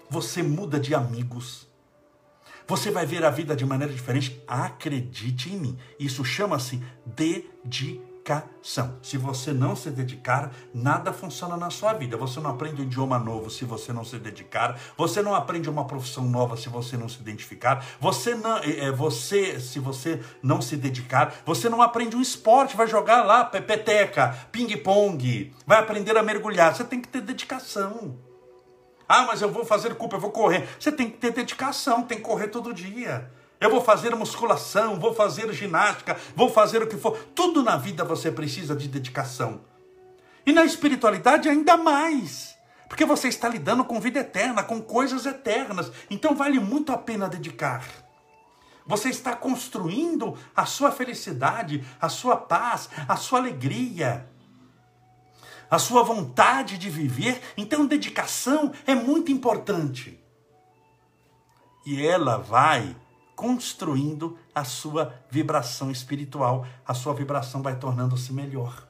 você 0.09 0.43
muda 0.43 0.77
de 0.77 0.93
amigos, 0.93 1.67
você 2.67 2.91
vai 2.91 3.05
ver 3.05 3.23
a 3.23 3.29
vida 3.29 3.55
de 3.55 3.65
maneira 3.65 3.93
diferente. 3.93 4.43
Acredite 4.45 5.49
em 5.49 5.57
mim. 5.57 5.77
Isso 5.97 6.25
chama-se 6.25 6.83
dedicação. 7.05 8.97
Se 9.01 9.17
você 9.17 9.53
não 9.53 9.73
se 9.73 9.89
dedicar, 9.89 10.51
nada 10.73 11.13
funciona 11.13 11.55
na 11.55 11.69
sua 11.69 11.93
vida. 11.93 12.17
Você 12.17 12.41
não 12.41 12.49
aprende 12.49 12.81
um 12.81 12.85
idioma 12.85 13.17
novo 13.17 13.49
se 13.49 13.63
você 13.63 13.93
não 13.93 14.03
se 14.03 14.19
dedicar. 14.19 14.77
Você 14.97 15.21
não 15.21 15.33
aprende 15.33 15.69
uma 15.69 15.85
profissão 15.85 16.25
nova 16.25 16.57
se 16.57 16.67
você 16.67 16.97
não 16.97 17.07
se 17.07 17.21
identificar. 17.21 17.85
Você 18.01 18.35
não, 18.35 18.57
é, 18.57 18.87
é 18.87 18.91
você 18.91 19.61
se 19.61 19.79
você 19.79 20.21
não 20.43 20.61
se 20.61 20.75
dedicar. 20.75 21.35
Você 21.45 21.69
não 21.69 21.81
aprende 21.81 22.17
um 22.17 22.21
esporte, 22.21 22.75
vai 22.75 22.87
jogar 22.87 23.23
lá 23.23 23.45
pepeteca, 23.45 24.37
ping-pong, 24.51 25.53
vai 25.65 25.79
aprender 25.79 26.17
a 26.17 26.23
mergulhar. 26.23 26.75
Você 26.75 26.83
tem 26.83 26.99
que 26.99 27.07
ter 27.07 27.21
dedicação. 27.21 28.26
Ah, 29.07 29.23
mas 29.23 29.41
eu 29.41 29.49
vou 29.49 29.63
fazer 29.63 29.95
culpa, 29.95 30.17
eu 30.17 30.19
vou 30.19 30.31
correr. 30.31 30.67
Você 30.79 30.91
tem 30.91 31.09
que 31.09 31.17
ter 31.17 31.31
dedicação, 31.31 32.03
tem 32.03 32.17
que 32.17 32.23
correr 32.23 32.47
todo 32.47 32.73
dia. 32.73 33.31
Eu 33.59 33.71
vou 33.71 33.81
fazer 33.81 34.13
musculação, 34.15 34.99
vou 34.99 35.13
fazer 35.13 35.51
ginástica, 35.53 36.17
vou 36.35 36.49
fazer 36.49 36.81
o 36.83 36.87
que 36.87 36.97
for. 36.97 37.17
Tudo 37.33 37.63
na 37.63 37.77
vida 37.77 38.03
você 38.03 38.31
precisa 38.31 38.75
de 38.75 38.87
dedicação. 38.87 39.61
E 40.45 40.51
na 40.51 40.63
espiritualidade 40.63 41.49
ainda 41.49 41.75
mais. 41.75 42.55
Porque 42.87 43.05
você 43.05 43.27
está 43.27 43.49
lidando 43.49 43.83
com 43.83 43.99
vida 43.99 44.19
eterna, 44.19 44.63
com 44.63 44.81
coisas 44.81 45.25
eternas. 45.25 45.91
Então 46.09 46.35
vale 46.35 46.59
muito 46.59 46.91
a 46.91 46.97
pena 46.97 47.27
dedicar. 47.27 47.83
Você 48.85 49.09
está 49.09 49.35
construindo 49.35 50.37
a 50.55 50.65
sua 50.65 50.91
felicidade, 50.91 51.83
a 51.99 52.07
sua 52.07 52.37
paz, 52.37 52.89
a 53.07 53.17
sua 53.17 53.39
alegria, 53.39 54.29
a 55.69 55.79
sua 55.79 56.03
vontade 56.03 56.77
de 56.77 56.89
viver. 56.89 57.41
Então, 57.55 57.85
dedicação 57.85 58.71
é 58.85 58.95
muito 58.95 59.31
importante. 59.31 60.19
E 61.85 62.05
ela 62.05 62.37
vai 62.37 62.95
construindo 63.35 64.37
a 64.53 64.63
sua 64.63 65.13
vibração 65.29 65.91
espiritual, 65.91 66.65
a 66.85 66.93
sua 66.93 67.13
vibração 67.13 67.61
vai 67.61 67.77
tornando-se 67.77 68.33
melhor. 68.33 68.87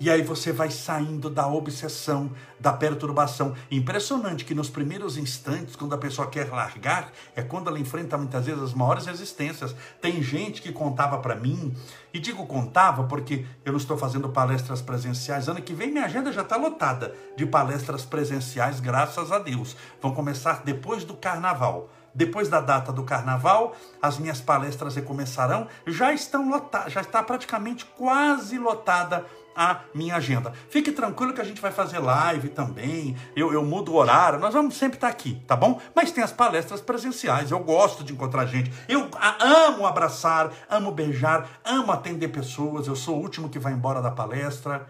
E 0.00 0.10
aí 0.10 0.22
você 0.22 0.52
vai 0.52 0.70
saindo 0.70 1.30
da 1.30 1.46
obsessão, 1.46 2.32
da 2.58 2.72
perturbação. 2.72 3.54
Impressionante 3.70 4.44
que 4.44 4.54
nos 4.54 4.68
primeiros 4.68 5.16
instantes, 5.16 5.76
quando 5.76 5.94
a 5.94 5.98
pessoa 5.98 6.28
quer 6.28 6.50
largar, 6.50 7.12
é 7.36 7.42
quando 7.42 7.68
ela 7.68 7.78
enfrenta 7.78 8.18
muitas 8.18 8.46
vezes 8.46 8.60
as 8.60 8.74
maiores 8.74 9.06
resistências. 9.06 9.74
Tem 10.00 10.20
gente 10.20 10.60
que 10.60 10.72
contava 10.72 11.18
para 11.18 11.36
mim, 11.36 11.74
e 12.12 12.18
digo 12.18 12.44
contava 12.46 13.04
porque 13.04 13.46
eu 13.64 13.72
não 13.72 13.78
estou 13.78 13.96
fazendo 13.96 14.28
palestras 14.28 14.82
presenciais. 14.82 15.48
Ano 15.48 15.62
que 15.62 15.74
vem 15.74 15.92
minha 15.92 16.04
agenda 16.04 16.32
já 16.32 16.42
está 16.42 16.56
lotada 16.56 17.14
de 17.36 17.46
palestras 17.46 18.04
presenciais, 18.04 18.80
graças 18.80 19.30
a 19.30 19.38
Deus. 19.38 19.76
Vão 20.02 20.12
começar 20.12 20.62
depois 20.64 21.04
do 21.04 21.14
carnaval. 21.14 21.88
Depois 22.14 22.48
da 22.48 22.60
data 22.60 22.92
do 22.92 23.02
carnaval, 23.02 23.74
as 24.00 24.18
minhas 24.18 24.40
palestras 24.40 24.94
recomeçarão. 24.94 25.66
Já 25.84 26.12
estão 26.12 26.48
lotadas, 26.48 26.92
já 26.92 27.00
está 27.00 27.20
praticamente 27.22 27.84
quase 27.84 28.56
lotada 28.56 29.26
a 29.56 29.80
minha 29.94 30.16
agenda. 30.16 30.52
Fique 30.68 30.92
tranquilo 30.92 31.32
que 31.32 31.40
a 31.40 31.44
gente 31.44 31.60
vai 31.60 31.70
fazer 31.70 31.98
live 31.98 32.48
também. 32.48 33.16
Eu, 33.36 33.52
eu 33.52 33.64
mudo 33.64 33.92
o 33.92 33.96
horário, 33.96 34.38
nós 34.38 34.54
vamos 34.54 34.76
sempre 34.76 34.96
estar 34.96 35.08
aqui, 35.08 35.42
tá 35.46 35.56
bom? 35.56 35.80
Mas 35.94 36.10
tem 36.10 36.22
as 36.22 36.32
palestras 36.32 36.80
presenciais. 36.80 37.50
Eu 37.50 37.60
gosto 37.60 38.02
de 38.02 38.12
encontrar 38.12 38.46
gente. 38.46 38.72
Eu 38.88 39.08
amo 39.40 39.86
abraçar, 39.86 40.50
amo 40.68 40.90
beijar, 40.90 41.48
amo 41.64 41.92
atender 41.92 42.28
pessoas. 42.28 42.86
Eu 42.86 42.96
sou 42.96 43.16
o 43.16 43.20
último 43.20 43.48
que 43.48 43.58
vai 43.58 43.72
embora 43.72 44.02
da 44.02 44.10
palestra. 44.10 44.86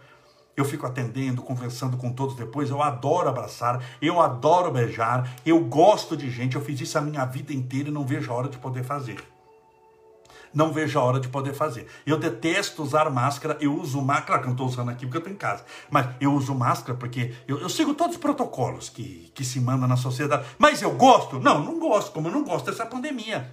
Eu 0.56 0.64
fico 0.64 0.86
atendendo, 0.86 1.42
conversando 1.42 1.96
com 1.96 2.12
todos 2.12 2.36
depois. 2.36 2.70
Eu 2.70 2.80
adoro 2.80 3.28
abraçar, 3.28 3.82
eu 4.00 4.20
adoro 4.20 4.70
beijar, 4.70 5.28
eu 5.44 5.58
gosto 5.60 6.16
de 6.16 6.30
gente. 6.30 6.54
Eu 6.54 6.62
fiz 6.62 6.80
isso 6.80 6.96
a 6.96 7.00
minha 7.00 7.24
vida 7.24 7.52
inteira 7.52 7.88
e 7.88 7.92
não 7.92 8.06
vejo 8.06 8.30
a 8.30 8.34
hora 8.36 8.48
de 8.48 8.58
poder 8.58 8.84
fazer 8.84 9.33
não 10.54 10.72
vejo 10.72 10.98
a 10.98 11.02
hora 11.02 11.20
de 11.20 11.28
poder 11.28 11.52
fazer. 11.52 11.86
Eu 12.06 12.16
detesto 12.16 12.82
usar 12.82 13.10
máscara, 13.10 13.56
eu 13.60 13.74
uso 13.74 14.00
máscara, 14.00 14.38
que 14.40 14.46
não 14.46 14.52
estou 14.52 14.66
usando 14.66 14.90
aqui 14.90 15.04
porque 15.04 15.16
eu 15.16 15.20
estou 15.20 15.32
em 15.32 15.36
casa, 15.36 15.64
mas 15.90 16.08
eu 16.20 16.32
uso 16.32 16.54
máscara 16.54 16.96
porque 16.96 17.34
eu, 17.48 17.58
eu, 17.58 17.68
sigo 17.68 17.94
todos 17.94 18.16
os 18.16 18.20
protocolos 18.20 18.88
que, 18.88 19.30
que 19.34 19.44
se 19.44 19.60
mandam 19.60 19.88
na 19.88 19.96
sociedade. 19.96 20.46
Mas 20.58 20.80
eu 20.80 20.92
gosto? 20.92 21.40
Não, 21.40 21.62
não 21.62 21.78
gosto, 21.78 22.12
como 22.12 22.28
eu 22.28 22.32
não 22.32 22.44
gosto 22.44 22.66
dessa 22.66 22.86
pandemia. 22.86 23.50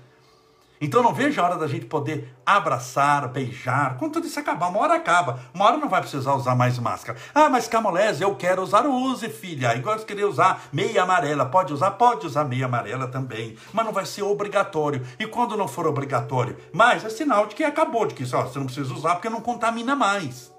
Então 0.82 1.04
não 1.04 1.14
vejo 1.14 1.40
a 1.40 1.46
hora 1.46 1.58
da 1.58 1.68
gente 1.68 1.86
poder 1.86 2.36
abraçar, 2.44 3.28
beijar, 3.28 3.98
quando 4.00 4.14
tudo 4.14 4.26
isso 4.26 4.40
acabar. 4.40 4.70
Uma 4.70 4.80
hora 4.80 4.96
acaba, 4.96 5.40
uma 5.54 5.66
hora 5.66 5.78
não 5.78 5.88
vai 5.88 6.02
precisar 6.02 6.34
usar 6.34 6.56
mais 6.56 6.80
máscara. 6.80 7.20
Ah, 7.36 7.48
mas 7.50 7.68
Camolese, 7.68 8.24
eu 8.24 8.36
quero 8.36 8.64
usar, 8.64 8.88
use, 8.88 9.30
filha. 9.30 9.76
Igual 9.76 10.00
você 10.00 10.06
queria 10.06 10.28
usar 10.28 10.64
meia 10.74 11.04
amarela, 11.04 11.46
pode 11.46 11.72
usar? 11.72 11.92
Pode 11.92 12.26
usar 12.26 12.46
meia 12.46 12.66
amarela 12.66 13.08
também, 13.08 13.56
mas 13.72 13.86
não 13.86 13.94
vai 13.94 14.06
ser 14.06 14.24
obrigatório. 14.24 15.06
E 15.20 15.28
quando 15.28 15.56
não 15.56 15.68
for 15.68 15.86
obrigatório? 15.86 16.58
Mas 16.74 17.06
é 17.06 17.10
sinal 17.10 17.46
de 17.46 17.54
que 17.54 17.64
acabou, 17.64 18.08
de 18.08 18.16
que 18.16 18.24
ó, 18.36 18.42
você 18.42 18.58
não 18.58 18.66
precisa 18.66 18.92
usar 18.92 19.16
porque 19.16 19.30
não 19.30 19.42
contamina 19.42 19.96
mais. 19.96 20.52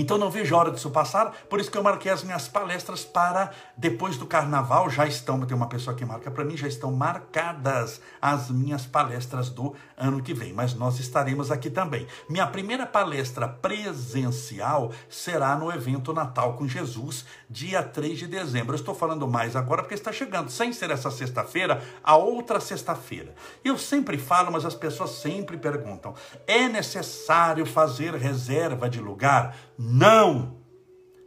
Então 0.00 0.16
não 0.16 0.30
vejo 0.30 0.54
a 0.54 0.58
hora 0.58 0.70
disso 0.70 0.90
passar, 0.90 1.32
por 1.50 1.58
isso 1.58 1.70
que 1.70 1.76
eu 1.76 1.82
marquei 1.82 2.10
as 2.10 2.22
minhas 2.22 2.46
palestras 2.46 3.04
para 3.04 3.50
depois 3.76 4.16
do 4.16 4.26
carnaval. 4.26 4.88
Já 4.88 5.06
estão, 5.06 5.44
tem 5.44 5.56
uma 5.56 5.68
pessoa 5.68 5.96
que 5.96 6.04
marca 6.04 6.30
para 6.30 6.44
mim, 6.44 6.56
já 6.56 6.68
estão 6.68 6.92
marcadas 6.92 8.00
as 8.22 8.48
minhas 8.48 8.86
palestras 8.86 9.50
do 9.50 9.74
ano 9.96 10.22
que 10.22 10.32
vem, 10.32 10.52
mas 10.52 10.74
nós 10.74 11.00
estaremos 11.00 11.50
aqui 11.50 11.68
também. 11.68 12.06
Minha 12.28 12.46
primeira 12.46 12.86
palestra 12.86 13.48
presencial 13.48 14.92
será 15.08 15.56
no 15.56 15.72
evento 15.72 16.12
Natal 16.12 16.54
com 16.54 16.68
Jesus, 16.68 17.24
dia 17.50 17.82
3 17.82 18.20
de 18.20 18.26
dezembro. 18.28 18.74
Eu 18.74 18.78
estou 18.78 18.94
falando 18.94 19.26
mais 19.26 19.56
agora 19.56 19.82
porque 19.82 19.94
está 19.94 20.12
chegando, 20.12 20.50
sem 20.50 20.72
ser 20.72 20.90
essa 20.90 21.10
sexta-feira, 21.10 21.82
a 22.04 22.16
outra 22.16 22.60
sexta-feira. 22.60 23.34
Eu 23.64 23.76
sempre 23.76 24.16
falo, 24.16 24.52
mas 24.52 24.64
as 24.64 24.74
pessoas 24.74 25.10
sempre 25.10 25.56
perguntam: 25.56 26.14
é 26.46 26.68
necessário 26.68 27.66
fazer 27.66 28.14
reserva 28.14 28.88
de 28.88 29.00
lugar? 29.00 29.56
Não. 29.78 30.58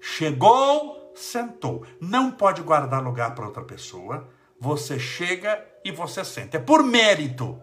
Chegou, 0.02 1.14
sentou. 1.16 1.86
Não 2.00 2.32
pode 2.32 2.62
guardar 2.62 3.02
lugar 3.02 3.34
para 3.34 3.46
outra 3.46 3.64
pessoa. 3.64 4.28
Você 4.60 5.00
chega 5.00 5.66
e 5.86 5.92
você 5.92 6.26
senta. 6.26 6.58
É 6.58 6.60
por 6.60 6.84
mérito. 6.84 7.60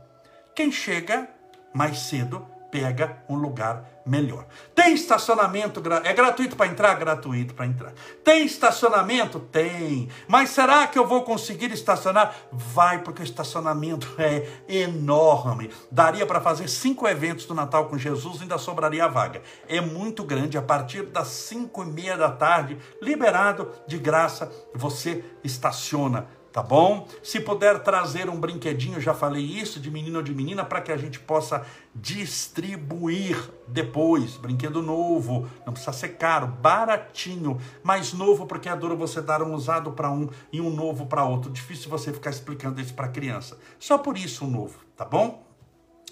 Quem 0.55 0.73
chega 0.73 1.29
mais 1.75 1.99
cedo 2.01 2.47
pega 2.71 3.23
um 3.29 3.37
lugar 3.37 3.99
melhor. 4.05 4.47
Tem 4.75 4.95
estacionamento, 4.95 5.83
é 6.05 6.13
gratuito 6.13 6.57
para 6.57 6.67
entrar? 6.67 6.95
Gratuito 6.95 7.55
para 7.55 7.67
entrar. 7.67 7.93
Tem 8.25 8.45
estacionamento? 8.45 9.39
Tem. 9.39 10.09
Mas 10.27 10.51
será 10.51 10.87
que 10.87 10.99
eu 10.99 11.07
vou 11.07 11.23
conseguir 11.23 11.71
estacionar? 11.73 12.35
Vai, 12.51 13.03
porque 13.03 13.23
o 13.23 13.25
estacionamento 13.25 14.09
é 14.19 14.47
enorme. 14.69 15.71
Daria 15.91 16.27
para 16.27 16.41
fazer 16.41 16.69
cinco 16.69 17.07
eventos 17.07 17.45
do 17.45 17.55
Natal 17.55 17.87
com 17.87 17.99
Jesus, 17.99 18.41
ainda 18.41 18.59
sobraria 18.59 19.05
a 19.05 19.09
vaga. 19.09 19.43
É 19.69 19.81
muito 19.81 20.25
grande, 20.25 20.57
a 20.57 20.63
partir 20.63 21.03
das 21.03 21.29
cinco 21.29 21.83
e 21.83 21.87
meia 21.87 22.17
da 22.17 22.31
tarde, 22.31 22.79
liberado 23.03 23.71
de 23.87 23.99
graça, 23.99 24.51
você 24.75 25.25
estaciona 25.45 26.38
tá 26.53 26.63
bom? 26.63 27.07
Se 27.23 27.41
puder 27.41 27.81
trazer 27.83 28.29
um 28.29 28.39
brinquedinho, 28.39 29.01
já 29.01 29.15
falei 29.15 29.45
isso, 29.45 29.81
de 29.81 29.91
menino 29.91 30.19
ou 30.19 30.23
de 30.23 30.35
menina, 30.35 30.65
para 30.65 30.81
que 30.81 30.93
a 30.93 30.97
gente 30.97 31.19
possa 31.21 31.65
distribuir 31.95 33.39
depois. 33.67 34.37
Brinquedo 34.37 34.83
novo, 34.83 35.49
não 35.67 35.73
precisa 35.73 35.93
ser 35.93 36.11
caro, 36.11 36.47
baratinho, 36.47 37.59
mais 37.83 38.13
novo, 38.13 38.47
porque 38.47 38.69
é 38.69 38.77
duro 38.77 38.97
você 38.97 39.21
dar 39.21 39.43
um 39.43 39.55
usado 39.55 39.93
para 39.93 40.11
um 40.11 40.29
e 40.53 40.61
um 40.61 40.71
novo 40.71 41.07
para 41.07 41.25
outro. 41.25 41.51
Difícil 41.51 41.91
você 41.91 42.13
ficar 42.13 42.31
explicando 42.31 42.81
isso 42.81 42.95
para 42.95 43.09
criança. 43.09 43.59
Só 43.79 43.99
por 43.99 44.17
isso 44.17 44.45
um 44.45 44.51
novo, 44.51 44.79
tá 44.97 45.05
bom? 45.05 45.47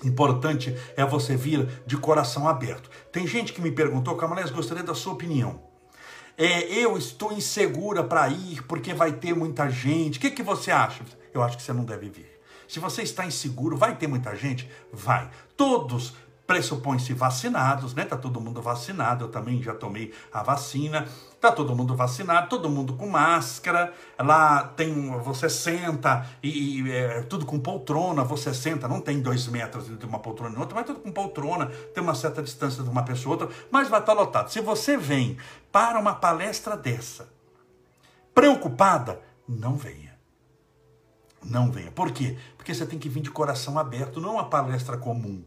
Importante 0.05 0.77
é 0.97 1.05
você 1.07 1.37
vir 1.37 1.67
de 1.87 1.97
coração 1.97 2.47
aberto. 2.47 2.91
Tem 3.11 3.27
gente 3.27 3.53
que 3.53 3.63
me 3.63 3.73
perguntou, 3.73 4.15
Camalés, 4.17 4.51
gostaria 4.51 4.83
da 4.83 4.95
sua 4.95 5.15
opinião 5.15 5.76
é, 6.37 6.65
eu 6.73 6.97
estou 6.97 7.33
insegura 7.33 8.05
para 8.05 8.29
ir 8.29 8.63
porque 8.65 8.93
vai 8.93 9.13
ter 9.13 9.35
muita 9.35 9.71
gente. 9.71 10.19
O 10.19 10.21
que, 10.21 10.31
que 10.31 10.43
você 10.43 10.71
acha? 10.71 11.03
Eu 11.33 11.43
acho 11.43 11.57
que 11.57 11.63
você 11.63 11.73
não 11.73 11.85
deve 11.85 12.09
vir. 12.11 12.37
Se 12.69 12.79
você 12.81 13.03
está 13.03 13.25
inseguro, 13.25 13.77
vai 13.77 13.97
ter 13.97 14.07
muita 14.07 14.35
gente? 14.35 14.69
Vai. 14.93 15.31
Todos 15.57 16.15
pressupõe-se 16.47 17.13
vacinados, 17.13 17.95
né? 17.95 18.05
Tá 18.05 18.17
todo 18.17 18.41
mundo 18.41 18.63
vacinado, 18.63 19.25
eu 19.25 19.29
também 19.29 19.63
já 19.63 19.75
tomei 19.75 20.15
a 20.33 20.43
vacina. 20.43 21.07
Tá 21.41 21.53
todo 21.53 21.75
mundo 21.75 21.95
vacinado, 21.95 22.49
todo 22.49 22.71
mundo 22.71 22.95
com 22.95 23.09
máscara. 23.09 23.93
Lá 24.19 24.63
tem 24.63 25.11
você 25.21 25.51
senta 25.51 26.27
e, 26.43 26.81
e 26.81 26.91
é, 26.91 27.23
tudo 27.23 27.45
com 27.45 27.59
poltrona. 27.59 28.23
Você 28.25 28.55
senta, 28.55 28.89
não 28.89 29.01
tem 29.01 29.21
dois 29.21 29.47
metros 29.49 29.91
entre 29.91 30.07
uma 30.07 30.21
poltrona 30.21 30.55
e 30.55 30.59
outra, 30.59 30.75
mas 30.75 30.87
tudo 30.87 31.01
com 31.01 31.13
poltrona. 31.13 31.67
Tem 31.93 32.03
uma 32.03 32.15
certa 32.15 32.43
distância 32.43 32.83
de 32.83 32.89
uma 32.89 33.03
pessoa 33.03 33.35
outra, 33.35 33.49
mas 33.71 33.89
vai 33.89 34.01
estar 34.01 34.15
tá 34.15 34.21
lotado. 34.21 34.51
Se 34.51 34.61
você 34.61 34.97
vem 34.97 35.37
para 35.73 35.99
uma 35.99 36.15
palestra 36.15 36.77
dessa, 36.77 37.29
preocupada, 38.33 39.21
não 39.49 39.75
venha. 39.75 40.17
Não 41.45 41.71
venha. 41.71 41.91
Por 41.91 42.11
quê? 42.13 42.37
Porque 42.57 42.75
você 42.75 42.87
tem 42.87 42.99
que 42.99 43.09
vir 43.09 43.21
de 43.21 43.31
coração 43.31 43.79
aberto, 43.79 44.21
não 44.21 44.31
é 44.31 44.33
uma 44.33 44.49
palestra 44.49 44.97
comum. 44.97 45.45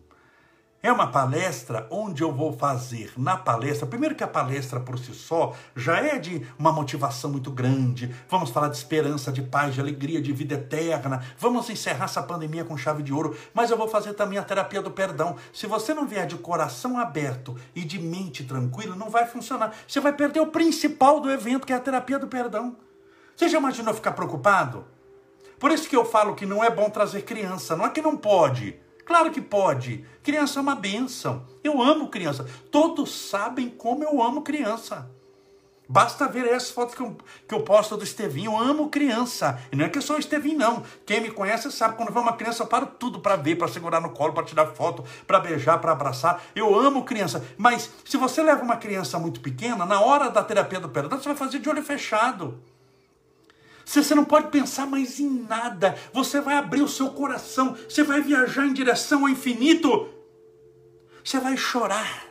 É 0.82 0.89
uma 0.89 1.08
palestra 1.08 1.86
onde 1.92 2.24
eu 2.24 2.32
vou 2.32 2.54
fazer 2.54 3.12
na 3.18 3.36
palestra. 3.36 3.86
Primeiro, 3.86 4.15
que 4.15 4.24
a 4.24 4.28
palestra 4.28 4.80
por 4.80 4.98
si 4.98 5.13
só 5.13 5.54
já 5.76 5.98
é 5.98 6.18
de 6.18 6.48
uma 6.58 6.72
motivação 6.72 7.30
muito 7.30 7.52
grande. 7.52 8.15
Vamos 8.30 8.50
falar 8.50 8.70
de 8.70 8.78
esperança, 8.78 9.30
de 9.30 9.42
paz, 9.42 9.76
de 9.76 9.82
alegria, 9.82 10.22
de 10.22 10.32
vida 10.32 10.56
eterna. 10.56 11.22
Vamos 11.38 11.70
encerrar 11.70 12.06
essa 12.06 12.24
pandemia 12.24 12.63
com 12.63 12.78
chave 12.78 13.04
de 13.04 13.12
ouro. 13.12 13.36
Mas 13.54 13.70
eu 13.70 13.78
vou 13.78 13.89
fazer 13.89 14.13
também 14.13 14.38
a 14.38 14.44
terapia 14.44 14.82
do 14.82 14.89
perdão. 14.89 15.36
Se 15.52 15.68
você 15.68 15.94
não 15.94 16.08
vier 16.08 16.26
de 16.26 16.38
coração 16.38 16.98
aberto 16.98 17.58
e 17.76 17.84
de 17.84 18.00
mente 18.00 18.46
tranquila, 18.46 18.96
não 18.96 19.10
vai 19.10 19.28
funcionar. 19.28 19.76
Você 19.86 20.00
vai 20.00 20.13
perder 20.13 20.39
o 20.39 20.48
principal 20.48 21.20
do 21.20 21.30
evento, 21.30 21.68
que 21.68 21.74
é 21.74 21.76
a 21.76 21.82
terapia 21.82 22.18
do 22.18 22.28
perdão. 22.28 22.78
Você 23.36 23.50
já 23.50 23.58
imaginou 23.58 23.94
ficar 23.94 24.13
preocupado? 24.13 24.86
Por 25.60 25.72
isso 25.72 25.89
que 25.89 25.96
eu 25.98 26.06
falo 26.06 26.36
que 26.36 26.46
não 26.46 26.63
é 26.63 26.70
bom 26.70 26.89
trazer 26.89 27.24
criança. 27.24 27.76
Não 27.76 27.86
é 27.86 27.89
que 27.89 28.02
não 28.02 28.15
pode. 28.15 28.80
Claro 29.10 29.32
que 29.32 29.41
pode. 29.41 30.06
Criança 30.22 30.60
é 30.60 30.62
uma 30.62 30.76
benção. 30.76 31.43
Eu 31.63 31.82
amo 31.82 32.10
criança. 32.10 32.45
Todos 32.69 33.12
sabem 33.12 33.67
como 33.67 34.04
eu 34.04 34.22
amo 34.22 34.43
criança. 34.43 35.10
Basta 35.89 36.28
ver 36.28 36.45
essas 36.45 36.69
fotos 36.69 36.93
que 36.93 37.02
eu, 37.02 37.17
que 37.48 37.56
eu 37.56 37.63
posto 37.63 37.98
do 37.98 38.04
Estevinho. 38.04 38.52
Eu 38.52 38.58
amo 38.60 38.88
criança. 38.88 39.60
E 39.72 39.76
não 39.76 39.84
é 39.84 39.89
que 39.89 39.98
eu 39.98 40.02
sou 40.04 40.17
o 40.17 40.19
Estevinho, 40.19 40.60
não. 40.60 40.84
Quem 41.08 41.22
me 41.22 41.32
conhece 41.32 41.72
sabe, 41.72 41.98
quando 41.98 42.13
vê 42.13 42.19
uma 42.19 42.38
criança, 42.38 42.62
eu 42.62 42.67
paro 42.67 42.86
tudo 42.86 43.19
para 43.19 43.36
ver, 43.36 43.56
para 43.56 43.67
segurar 43.67 44.00
no 44.00 44.12
colo, 44.12 44.32
para 44.32 44.43
tirar 44.43 44.67
foto, 44.67 45.04
para 45.26 45.39
beijar, 45.39 45.80
para 45.80 45.91
abraçar. 45.91 46.43
Eu 46.54 46.80
amo 46.80 47.04
criança. 47.04 47.43
Mas 47.58 47.89
se 48.06 48.15
você 48.15 48.43
leva 48.43 48.62
uma 48.62 48.78
criança 48.78 49.17
muito 49.17 49.39
pequena, 49.41 49.88
na 49.88 50.02
hora 50.02 50.30
da 50.30 50.43
terapia 50.43 50.80
do 50.80 50.88
perdão, 50.88 51.19
você 51.19 51.30
vai 51.30 51.36
fazer 51.36 51.58
de 51.58 51.67
olho 51.67 51.82
fechado. 51.82 52.62
Você 53.89 54.13
não 54.13 54.23
pode 54.23 54.49
pensar 54.49 54.86
mais 54.86 55.19
em 55.19 55.28
nada. 55.49 55.97
Você 56.13 56.39
vai 56.39 56.56
abrir 56.56 56.84
o 56.84 56.88
seu 56.88 57.10
coração. 57.10 57.75
Você 57.88 58.04
vai 58.04 58.21
viajar 58.21 58.67
em 58.67 58.73
direção 58.73 59.23
ao 59.23 59.30
infinito. 59.30 60.08
Você 61.23 61.39
vai 61.39 61.58
chorar. 61.58 62.29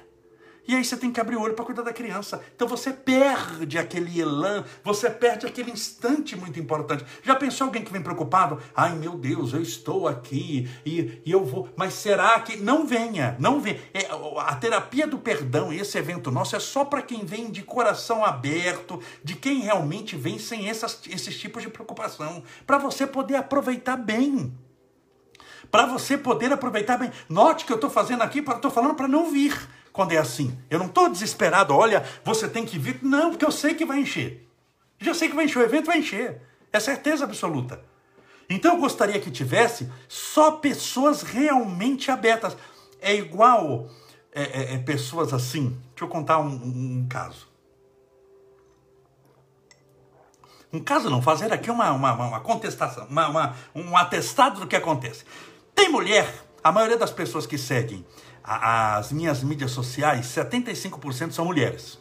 E 0.68 0.74
aí 0.74 0.84
você 0.84 0.98
tem 0.98 1.10
que 1.10 1.18
abrir 1.18 1.36
o 1.36 1.40
olho 1.40 1.54
para 1.54 1.64
cuidar 1.64 1.80
da 1.80 1.94
criança. 1.94 2.42
Então 2.54 2.68
você 2.68 2.92
perde 2.92 3.78
aquele 3.78 4.20
elan, 4.20 4.62
você 4.84 5.08
perde 5.08 5.46
aquele 5.46 5.70
instante 5.70 6.36
muito 6.36 6.60
importante. 6.60 7.06
Já 7.22 7.34
pensou 7.34 7.68
alguém 7.68 7.82
que 7.82 7.90
vem 7.90 8.02
preocupado? 8.02 8.60
Ai 8.76 8.94
meu 8.94 9.12
Deus, 9.12 9.54
eu 9.54 9.62
estou 9.62 10.06
aqui 10.06 10.68
e, 10.84 11.22
e 11.24 11.32
eu 11.32 11.42
vou. 11.42 11.70
Mas 11.74 11.94
será 11.94 12.38
que. 12.40 12.58
Não 12.58 12.86
venha, 12.86 13.34
não 13.38 13.62
venha. 13.62 13.80
É, 13.94 14.10
a 14.40 14.54
terapia 14.56 15.06
do 15.06 15.16
perdão, 15.16 15.72
esse 15.72 15.96
evento 15.96 16.30
nosso, 16.30 16.54
é 16.54 16.60
só 16.60 16.84
para 16.84 17.00
quem 17.00 17.24
vem 17.24 17.50
de 17.50 17.62
coração 17.62 18.22
aberto, 18.22 19.00
de 19.24 19.36
quem 19.36 19.60
realmente 19.60 20.16
vem 20.16 20.38
sem 20.38 20.68
essas, 20.68 21.00
esses 21.08 21.38
tipos 21.38 21.62
de 21.62 21.70
preocupação. 21.70 22.42
Para 22.66 22.76
você 22.76 23.06
poder 23.06 23.36
aproveitar 23.36 23.96
bem 23.96 24.52
para 25.70 25.84
você 25.84 26.16
poder 26.16 26.50
aproveitar 26.50 26.96
bem. 26.96 27.10
Note 27.28 27.66
que 27.66 27.72
eu 27.72 27.76
estou 27.76 27.90
fazendo 27.90 28.22
aqui, 28.22 28.38
estou 28.38 28.70
falando 28.70 28.94
para 28.94 29.06
não 29.06 29.30
vir 29.30 29.54
quando 29.98 30.12
é 30.12 30.16
assim. 30.16 30.56
Eu 30.70 30.78
não 30.78 30.86
estou 30.86 31.08
desesperado, 31.08 31.74
olha, 31.74 32.04
você 32.22 32.48
tem 32.48 32.64
que 32.64 32.78
vir. 32.78 33.00
Não, 33.02 33.30
porque 33.30 33.44
eu 33.44 33.50
sei 33.50 33.74
que 33.74 33.84
vai 33.84 33.98
encher. 33.98 34.48
Já 35.00 35.12
sei 35.12 35.28
que 35.28 35.34
vai 35.34 35.46
encher, 35.46 35.58
o 35.58 35.62
evento 35.64 35.86
vai 35.86 35.98
encher. 35.98 36.40
É 36.72 36.78
certeza 36.78 37.24
absoluta. 37.24 37.82
Então 38.48 38.74
eu 38.74 38.80
gostaria 38.80 39.20
que 39.20 39.28
tivesse 39.28 39.90
só 40.06 40.52
pessoas 40.52 41.22
realmente 41.22 42.12
abertas. 42.12 42.56
É 43.00 43.12
igual 43.12 43.90
é, 44.32 44.42
é, 44.42 44.74
é 44.74 44.78
pessoas 44.78 45.34
assim. 45.34 45.70
Deixa 45.88 46.04
eu 46.04 46.08
contar 46.08 46.38
um, 46.38 46.46
um, 46.46 46.98
um, 47.00 47.08
caso. 47.08 47.48
Um 50.72 50.78
caso 50.78 51.10
não, 51.10 51.20
fazer 51.20 51.52
aqui 51.52 51.72
uma, 51.72 51.90
uma, 51.90 52.12
uma 52.12 52.40
contestação, 52.40 53.04
uma, 53.10 53.28
uma, 53.28 53.56
um 53.74 53.96
atestado 53.96 54.60
do 54.60 54.68
que 54.68 54.76
acontece. 54.76 55.24
Tem 55.74 55.88
mulher, 55.88 56.32
a 56.62 56.70
maioria 56.70 56.96
das 56.96 57.10
pessoas 57.10 57.46
que 57.46 57.58
seguem 57.58 58.06
as 58.48 59.12
minhas 59.12 59.42
mídias 59.42 59.72
sociais, 59.72 60.26
75% 60.26 61.32
são 61.32 61.44
mulheres. 61.44 61.98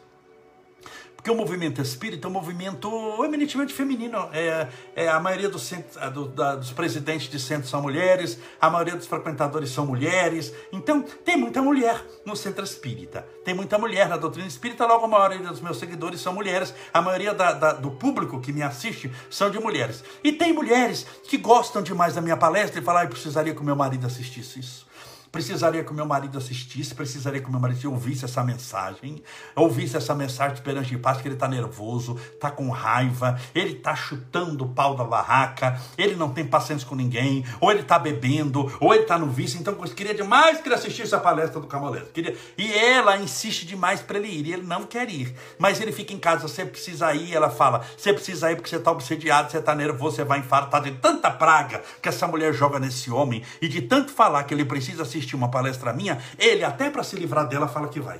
Porque 1.27 1.31
o 1.31 1.35
movimento 1.35 1.81
espírita 1.81 2.25
é 2.25 2.29
um 2.29 2.33
movimento 2.33 2.89
eminentemente 3.25 3.73
feminino. 3.73 4.29
É, 4.31 4.69
é 4.95 5.09
a 5.09 5.19
maioria 5.19 5.49
dos, 5.49 5.63
centros, 5.63 6.13
do, 6.13 6.29
da, 6.29 6.55
dos 6.55 6.71
presidentes 6.71 7.29
de 7.29 7.37
centros 7.37 7.69
são 7.69 7.81
mulheres, 7.81 8.39
a 8.61 8.69
maioria 8.69 8.95
dos 8.95 9.07
frequentadores 9.07 9.71
são 9.71 9.85
mulheres. 9.85 10.53
Então, 10.71 11.01
tem 11.01 11.35
muita 11.35 11.61
mulher 11.61 12.01
no 12.25 12.33
centro 12.33 12.63
espírita. 12.63 13.27
Tem 13.43 13.53
muita 13.53 13.77
mulher 13.77 14.07
na 14.07 14.15
doutrina 14.15 14.47
espírita, 14.47 14.85
logo 14.85 15.03
a 15.03 15.07
maioria 15.09 15.39
dos 15.39 15.59
meus 15.59 15.77
seguidores 15.77 16.21
são 16.21 16.33
mulheres. 16.33 16.73
A 16.93 17.01
maioria 17.01 17.33
da, 17.33 17.51
da, 17.51 17.73
do 17.73 17.91
público 17.91 18.39
que 18.39 18.53
me 18.53 18.61
assiste 18.61 19.11
são 19.29 19.49
de 19.49 19.59
mulheres. 19.59 20.05
E 20.23 20.31
tem 20.31 20.53
mulheres 20.53 21.05
que 21.27 21.37
gostam 21.37 21.81
demais 21.81 22.15
da 22.15 22.21
minha 22.21 22.37
palestra 22.37 22.79
e 22.79 22.83
falam, 22.83 23.01
ah, 23.01 23.03
eu 23.03 23.09
precisaria 23.09 23.53
que 23.53 23.59
o 23.59 23.65
meu 23.65 23.75
marido 23.75 24.07
assistisse 24.07 24.61
isso. 24.61 24.86
Precisaria 25.31 25.83
que 25.83 25.91
o 25.91 25.93
meu 25.93 26.05
marido 26.05 26.37
assistisse, 26.37 26.95
precisaria 26.95 27.41
que 27.41 27.47
o 27.47 27.51
meu 27.51 27.59
marido 27.59 27.91
ouvisse 27.91 28.25
essa 28.25 28.43
mensagem, 28.43 29.21
ouvisse 29.55 29.97
essa 29.97 30.15
mensagem 30.15 30.53
de 30.53 30.59
esperança 30.59 30.87
de 30.87 30.97
paz, 30.97 31.21
que 31.21 31.27
ele 31.27 31.35
está 31.35 31.47
nervoso, 31.47 32.17
está 32.33 32.49
com 32.49 32.69
raiva, 32.69 33.39
ele 33.53 33.73
está 33.73 33.95
chutando 33.95 34.63
o 34.63 34.69
pau 34.69 34.95
da 34.95 35.03
barraca, 35.03 35.79
ele 35.97 36.15
não 36.15 36.29
tem 36.29 36.45
paciência 36.45 36.87
com 36.87 36.95
ninguém, 36.95 37.45
ou 37.59 37.69
ele 37.69 37.81
está 37.81 37.99
bebendo, 37.99 38.71
ou 38.79 38.93
ele 38.93 39.03
está 39.03 39.17
no 39.17 39.27
vício, 39.27 39.59
então 39.59 39.73
eu 39.73 39.89
queria 39.93 40.13
demais 40.13 40.61
que 40.61 40.67
ele 40.67 40.75
assistisse 40.75 41.13
a 41.13 41.19
palestra 41.19 41.59
do 41.59 41.67
Camolete. 41.67 42.11
Queria... 42.11 42.35
E 42.57 42.73
ela 42.73 43.17
insiste 43.17 43.65
demais 43.65 44.01
para 44.01 44.17
ele 44.17 44.29
ir, 44.29 44.47
e 44.47 44.53
ele 44.53 44.65
não 44.65 44.85
quer 44.85 45.09
ir, 45.09 45.35
mas 45.59 45.81
ele 45.81 45.91
fica 45.91 46.13
em 46.13 46.19
casa, 46.19 46.47
você 46.47 46.65
precisa 46.65 47.13
ir, 47.13 47.33
ela 47.33 47.49
fala, 47.49 47.85
você 47.97 48.13
precisa 48.13 48.51
ir 48.51 48.55
porque 48.55 48.69
você 48.69 48.77
está 48.77 48.91
obsediado, 48.91 49.51
você 49.51 49.57
está 49.57 49.75
nervoso, 49.75 50.15
você 50.15 50.23
vai 50.23 50.39
infartar 50.39 50.81
de 50.81 50.91
tanta 50.91 51.29
praga 51.29 51.83
que 52.01 52.09
essa 52.09 52.25
mulher 52.27 52.53
joga 52.53 52.79
nesse 52.79 53.11
homem, 53.11 53.43
e 53.61 53.67
de 53.67 53.81
tanto 53.81 54.11
falar 54.11 54.43
que 54.43 54.53
ele 54.53 54.65
precisa 54.65 55.03
assistir 55.03 55.16
assistir 55.17 55.35
uma 55.35 55.51
palestra 55.51 55.93
minha, 55.93 56.19
ele, 56.37 56.63
até 56.63 56.89
para 56.89 57.03
se 57.03 57.15
livrar 57.15 57.47
dela, 57.47 57.67
fala 57.67 57.87
que 57.87 57.99
vai. 57.99 58.19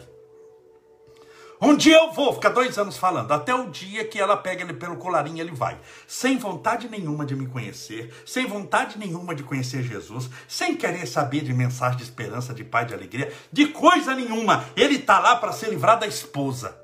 Um 1.60 1.76
dia 1.76 1.98
eu 1.98 2.12
vou, 2.12 2.34
ficar 2.36 2.50
dois 2.50 2.78
anos 2.78 2.98
falando, 2.98 3.32
até 3.32 3.54
o 3.54 3.72
dia 3.72 4.06
que 4.06 4.20
ela 4.20 4.38
pega 4.38 4.62
ele 4.62 4.74
pelo 4.74 4.98
colarinho, 4.98 5.40
ele 5.40 5.52
vai. 5.52 5.80
Sem 6.08 6.38
vontade 6.38 6.88
nenhuma 6.88 7.26
de 7.26 7.36
me 7.36 7.48
conhecer, 7.48 8.14
sem 8.28 8.46
vontade 8.46 9.00
nenhuma 9.00 9.34
de 9.34 9.42
conhecer 9.42 9.82
Jesus, 9.82 10.30
sem 10.48 10.76
querer 10.76 11.08
saber 11.08 11.42
de 11.42 11.52
mensagem 11.56 11.98
de 11.98 12.04
esperança, 12.04 12.54
de 12.54 12.64
paz, 12.64 12.88
de 12.88 12.94
alegria, 12.94 13.34
de 13.52 13.68
coisa 13.70 14.14
nenhuma. 14.14 14.66
Ele 14.76 14.98
está 14.98 15.18
lá 15.18 15.36
para 15.36 15.52
se 15.52 15.68
livrar 15.68 15.98
da 15.98 16.06
esposa. 16.06 16.78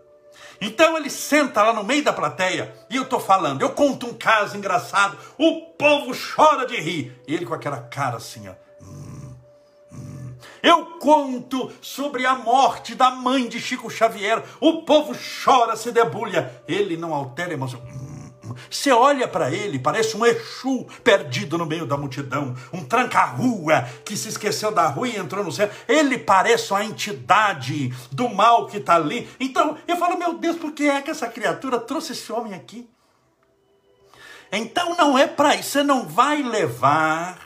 Então 0.60 0.97
ele 0.97 1.10
senta 1.10 1.62
lá 1.62 1.71
no 1.71 1.84
meio 1.84 2.04
da 2.04 2.13
plateia 2.13 2.73
e 2.89 2.95
eu 2.95 3.04
estou 3.04 3.19
falando, 3.19 3.62
eu 3.62 3.71
conto 3.71 4.08
um 4.08 4.13
caso 4.13 4.58
engraçado, 4.58 5.17
o 5.38 5.62
povo 5.78 6.13
chora 6.15 6.65
de 6.65 6.78
rir. 6.78 7.15
Ele 7.28 7.45
com 7.45 7.54
aquela 7.54 7.78
cara 7.78 8.17
assim, 8.17 8.47
ó. 8.47 8.62
Eu 10.63 10.86
conto 10.97 11.69
sobre 11.82 12.26
a 12.26 12.36
morte 12.36 12.95
da 12.95 13.12
mãe 13.12 13.49
de 13.49 13.60
Chico 13.60 13.89
Xavier. 13.89 14.41
O 14.62 14.84
povo 14.84 15.13
chora, 15.43 15.76
se 15.76 15.91
debulha. 15.91 16.63
Ele 16.65 16.95
não 16.95 17.13
altera 17.13 17.52
emoção. 17.52 17.82
Você 18.69 18.91
olha 18.91 19.28
para 19.28 19.52
ele, 19.52 19.80
parece 19.80 20.15
um 20.15 20.26
Exu 20.26 20.86
perdido 21.04 21.58
no 21.58 21.65
meio 21.65 21.86
da 21.86 21.97
multidão, 21.97 22.56
um 22.71 22.84
tranca-rua 22.84 23.88
que 24.06 24.15
se 24.15 24.30
esqueceu 24.30 24.71
da 24.71 24.88
rua 24.88 25.08
e 25.08 25.17
entrou 25.17 25.43
no 25.43 25.52
céu. 25.52 25.69
Ele 25.88 26.17
parece 26.17 26.71
uma 26.71 26.84
entidade 26.84 27.89
do 28.12 28.30
mal 28.30 28.67
que 28.67 28.78
está 28.78 28.95
ali. 28.95 29.30
Então 29.39 29.78
eu 29.88 29.97
falo, 29.97 30.17
meu 30.17 30.34
Deus, 30.34 30.58
por 30.58 30.71
que 30.71 30.88
é 30.88 31.02
que 31.02 31.12
essa 31.12 31.28
criatura 31.28 31.80
trouxe 31.80 32.13
esse 32.13 32.32
homem 32.32 32.54
aqui? 32.54 32.88
Então 34.52 34.95
não 34.95 35.17
é 35.17 35.28
para 35.28 35.56
isso. 35.56 35.71
Você 35.71 35.84
não 35.84 36.08
vai 36.08 36.43
levar 36.43 37.39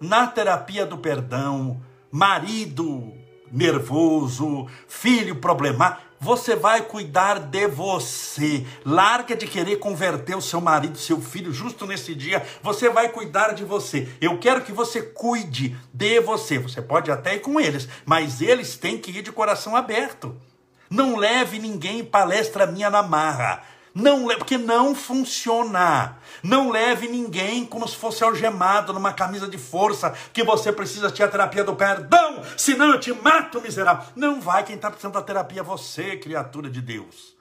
na 0.00 0.26
terapia 0.26 0.86
do 0.86 0.98
perdão 0.98 1.80
marido 2.12 3.14
nervoso, 3.50 4.66
filho 4.86 5.36
problemático, 5.36 6.12
você 6.20 6.54
vai 6.54 6.82
cuidar 6.82 7.40
de 7.40 7.66
você. 7.66 8.64
Larga 8.86 9.34
de 9.34 9.44
querer 9.44 9.76
converter 9.80 10.36
o 10.36 10.40
seu 10.40 10.60
marido, 10.60 10.96
seu 10.96 11.20
filho, 11.20 11.52
justo 11.52 11.84
nesse 11.84 12.14
dia. 12.14 12.46
Você 12.62 12.88
vai 12.88 13.08
cuidar 13.08 13.52
de 13.54 13.64
você. 13.64 14.08
Eu 14.20 14.38
quero 14.38 14.60
que 14.60 14.70
você 14.70 15.02
cuide 15.02 15.76
de 15.92 16.20
você. 16.20 16.60
Você 16.60 16.80
pode 16.80 17.10
até 17.10 17.34
ir 17.34 17.40
com 17.40 17.58
eles, 17.58 17.88
mas 18.06 18.40
eles 18.40 18.76
têm 18.76 18.98
que 18.98 19.10
ir 19.10 19.22
de 19.22 19.32
coração 19.32 19.74
aberto. 19.74 20.40
Não 20.88 21.16
leve 21.16 21.58
ninguém 21.58 22.04
palestra 22.04 22.66
minha 22.66 22.88
na 22.88 23.02
marra. 23.02 23.64
Não, 23.94 24.26
porque 24.28 24.56
não 24.56 24.94
funciona. 24.94 26.16
Não 26.42 26.70
leve 26.70 27.08
ninguém 27.08 27.64
como 27.64 27.86
se 27.86 27.96
fosse 27.96 28.24
algemado 28.24 28.92
numa 28.92 29.12
camisa 29.12 29.46
de 29.46 29.58
força 29.58 30.14
que 30.32 30.42
você 30.42 30.72
precisa 30.72 31.10
ter 31.10 31.24
a 31.24 31.28
terapia 31.28 31.62
do 31.62 31.76
perdão, 31.76 32.42
senão 32.56 32.86
eu 32.86 33.00
te 33.00 33.12
mato, 33.12 33.60
miserável. 33.60 34.04
Não 34.16 34.40
vai, 34.40 34.64
quem 34.64 34.76
está 34.76 34.90
precisando 34.90 35.14
da 35.14 35.22
terapia 35.22 35.60
é 35.60 35.64
você, 35.64 36.16
criatura 36.16 36.70
de 36.70 36.80
Deus. 36.80 37.32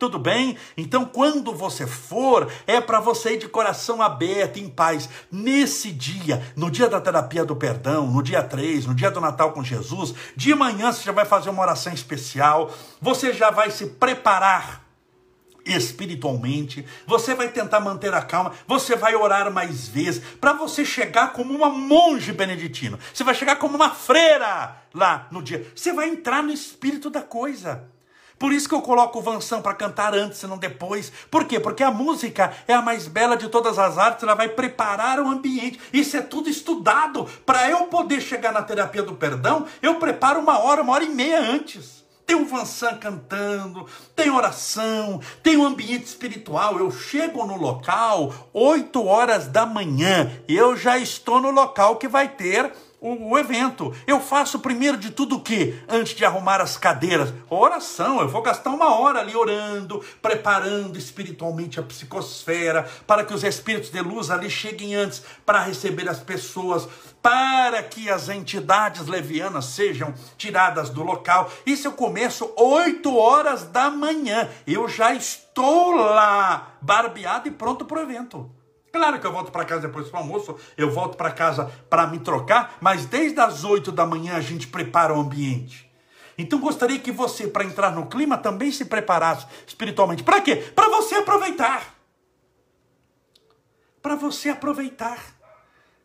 Tudo 0.00 0.18
bem? 0.18 0.56
Então, 0.78 1.04
quando 1.04 1.54
você 1.54 1.86
for, 1.86 2.50
é 2.66 2.80
para 2.80 3.00
você 3.00 3.34
ir 3.34 3.38
de 3.38 3.48
coração 3.48 4.00
aberto, 4.00 4.58
em 4.58 4.66
paz. 4.66 5.06
Nesse 5.30 5.92
dia, 5.92 6.42
no 6.56 6.70
dia 6.70 6.88
da 6.88 6.98
terapia 7.02 7.44
do 7.44 7.54
perdão, 7.54 8.06
no 8.06 8.22
dia 8.22 8.42
3, 8.42 8.86
no 8.86 8.94
dia 8.94 9.10
do 9.10 9.20
Natal 9.20 9.52
com 9.52 9.62
Jesus, 9.62 10.14
de 10.34 10.54
manhã 10.54 10.90
você 10.90 11.04
já 11.04 11.12
vai 11.12 11.26
fazer 11.26 11.50
uma 11.50 11.60
oração 11.60 11.92
especial, 11.92 12.72
você 12.98 13.34
já 13.34 13.50
vai 13.50 13.70
se 13.70 13.88
preparar 13.88 14.89
espiritualmente, 15.72 16.84
você 17.06 17.34
vai 17.34 17.48
tentar 17.48 17.80
manter 17.80 18.12
a 18.14 18.22
calma, 18.22 18.52
você 18.66 18.96
vai 18.96 19.14
orar 19.14 19.52
mais 19.52 19.88
vezes, 19.88 20.22
para 20.40 20.52
você 20.52 20.84
chegar 20.84 21.32
como 21.32 21.54
uma 21.54 21.70
monge 21.70 22.32
beneditino, 22.32 22.98
você 23.12 23.24
vai 23.24 23.34
chegar 23.34 23.56
como 23.56 23.76
uma 23.76 23.90
freira 23.90 24.76
lá 24.92 25.26
no 25.30 25.42
dia, 25.42 25.66
você 25.74 25.92
vai 25.92 26.08
entrar 26.08 26.42
no 26.42 26.52
espírito 26.52 27.10
da 27.10 27.22
coisa. 27.22 27.88
Por 28.40 28.54
isso 28.54 28.66
que 28.66 28.74
eu 28.74 28.80
coloco 28.80 29.18
o 29.18 29.22
Vansan 29.22 29.60
para 29.60 29.74
cantar 29.74 30.14
antes 30.14 30.42
e 30.42 30.46
não 30.46 30.56
depois. 30.56 31.12
Por 31.30 31.44
quê? 31.44 31.60
Porque 31.60 31.82
a 31.82 31.90
música 31.90 32.50
é 32.66 32.72
a 32.72 32.80
mais 32.80 33.06
bela 33.06 33.36
de 33.36 33.50
todas 33.50 33.78
as 33.78 33.98
artes, 33.98 34.22
ela 34.22 34.34
vai 34.34 34.48
preparar 34.48 35.20
o 35.20 35.28
ambiente. 35.28 35.78
Isso 35.92 36.16
é 36.16 36.22
tudo 36.22 36.48
estudado. 36.48 37.28
Para 37.44 37.68
eu 37.68 37.84
poder 37.84 38.22
chegar 38.22 38.50
na 38.50 38.62
terapia 38.62 39.02
do 39.02 39.14
perdão, 39.14 39.66
eu 39.82 39.96
preparo 39.96 40.40
uma 40.40 40.58
hora, 40.58 40.80
uma 40.80 40.94
hora 40.94 41.04
e 41.04 41.10
meia 41.10 41.38
antes 41.38 41.99
tem 42.30 42.36
um 42.36 42.46
Vansan 42.46 42.94
cantando, 42.94 43.84
tem 44.14 44.30
oração, 44.30 45.20
tem 45.42 45.56
um 45.56 45.66
ambiente 45.66 46.04
espiritual. 46.04 46.78
Eu 46.78 46.88
chego 46.88 47.44
no 47.44 47.56
local 47.56 48.32
8 48.52 49.04
horas 49.04 49.48
da 49.48 49.66
manhã, 49.66 50.30
eu 50.46 50.76
já 50.76 50.96
estou 50.96 51.40
no 51.40 51.50
local 51.50 51.96
que 51.96 52.06
vai 52.06 52.28
ter 52.28 52.72
o, 53.00 53.30
o, 53.30 53.38
evento. 53.38 53.94
Eu 54.06 54.20
faço 54.20 54.58
primeiro 54.58 54.98
de 54.98 55.10
tudo 55.10 55.36
o 55.36 55.40
que? 55.40 55.80
Antes 55.88 56.14
de 56.14 56.24
arrumar 56.24 56.60
as 56.60 56.76
cadeiras? 56.76 57.32
Oração. 57.48 58.20
Eu 58.20 58.28
vou 58.28 58.42
gastar 58.42 58.70
uma 58.70 58.94
hora 58.98 59.20
ali 59.20 59.34
orando, 59.34 60.04
preparando 60.20 60.98
espiritualmente 60.98 61.80
a 61.80 61.82
psicosfera, 61.82 62.88
para 63.06 63.24
que 63.24 63.32
os 63.32 63.42
espíritos 63.42 63.90
de 63.90 64.00
luz 64.00 64.30
ali 64.30 64.50
cheguem 64.50 64.94
antes 64.94 65.22
para 65.46 65.62
receber 65.62 66.08
as 66.08 66.20
pessoas, 66.20 66.86
para 67.22 67.82
que 67.82 68.10
as 68.10 68.28
entidades 68.28 69.06
levianas 69.06 69.64
sejam 69.64 70.12
tiradas 70.36 70.90
do 70.90 71.02
local. 71.02 71.50
Isso 71.64 71.88
eu 71.88 71.92
começo 71.92 72.52
8 72.56 73.16
horas 73.16 73.64
da 73.64 73.90
manhã. 73.90 74.48
Eu 74.66 74.88
já 74.88 75.14
estou 75.14 75.92
lá, 75.92 76.74
barbeado 76.82 77.48
e 77.48 77.50
pronto 77.50 77.84
para 77.86 78.00
o 78.00 78.02
evento. 78.02 78.59
Claro 78.92 79.20
que 79.20 79.26
eu 79.26 79.32
volto 79.32 79.52
para 79.52 79.64
casa 79.64 79.86
depois 79.86 80.10
do 80.10 80.16
almoço, 80.16 80.56
eu 80.76 80.90
volto 80.90 81.16
para 81.16 81.30
casa 81.30 81.70
para 81.88 82.06
me 82.06 82.18
trocar, 82.18 82.76
mas 82.80 83.06
desde 83.06 83.38
as 83.38 83.62
8 83.62 83.92
da 83.92 84.04
manhã 84.04 84.34
a 84.34 84.40
gente 84.40 84.66
prepara 84.66 85.14
o 85.14 85.20
ambiente. 85.20 85.90
Então 86.36 86.58
gostaria 86.58 86.98
que 86.98 87.12
você, 87.12 87.46
para 87.46 87.64
entrar 87.64 87.90
no 87.92 88.06
clima, 88.06 88.36
também 88.36 88.72
se 88.72 88.86
preparasse 88.86 89.46
espiritualmente. 89.66 90.22
Para 90.22 90.40
quê? 90.40 90.56
Para 90.56 90.88
você 90.88 91.16
aproveitar. 91.16 91.94
Para 94.02 94.16
você 94.16 94.48
aproveitar. 94.48 95.18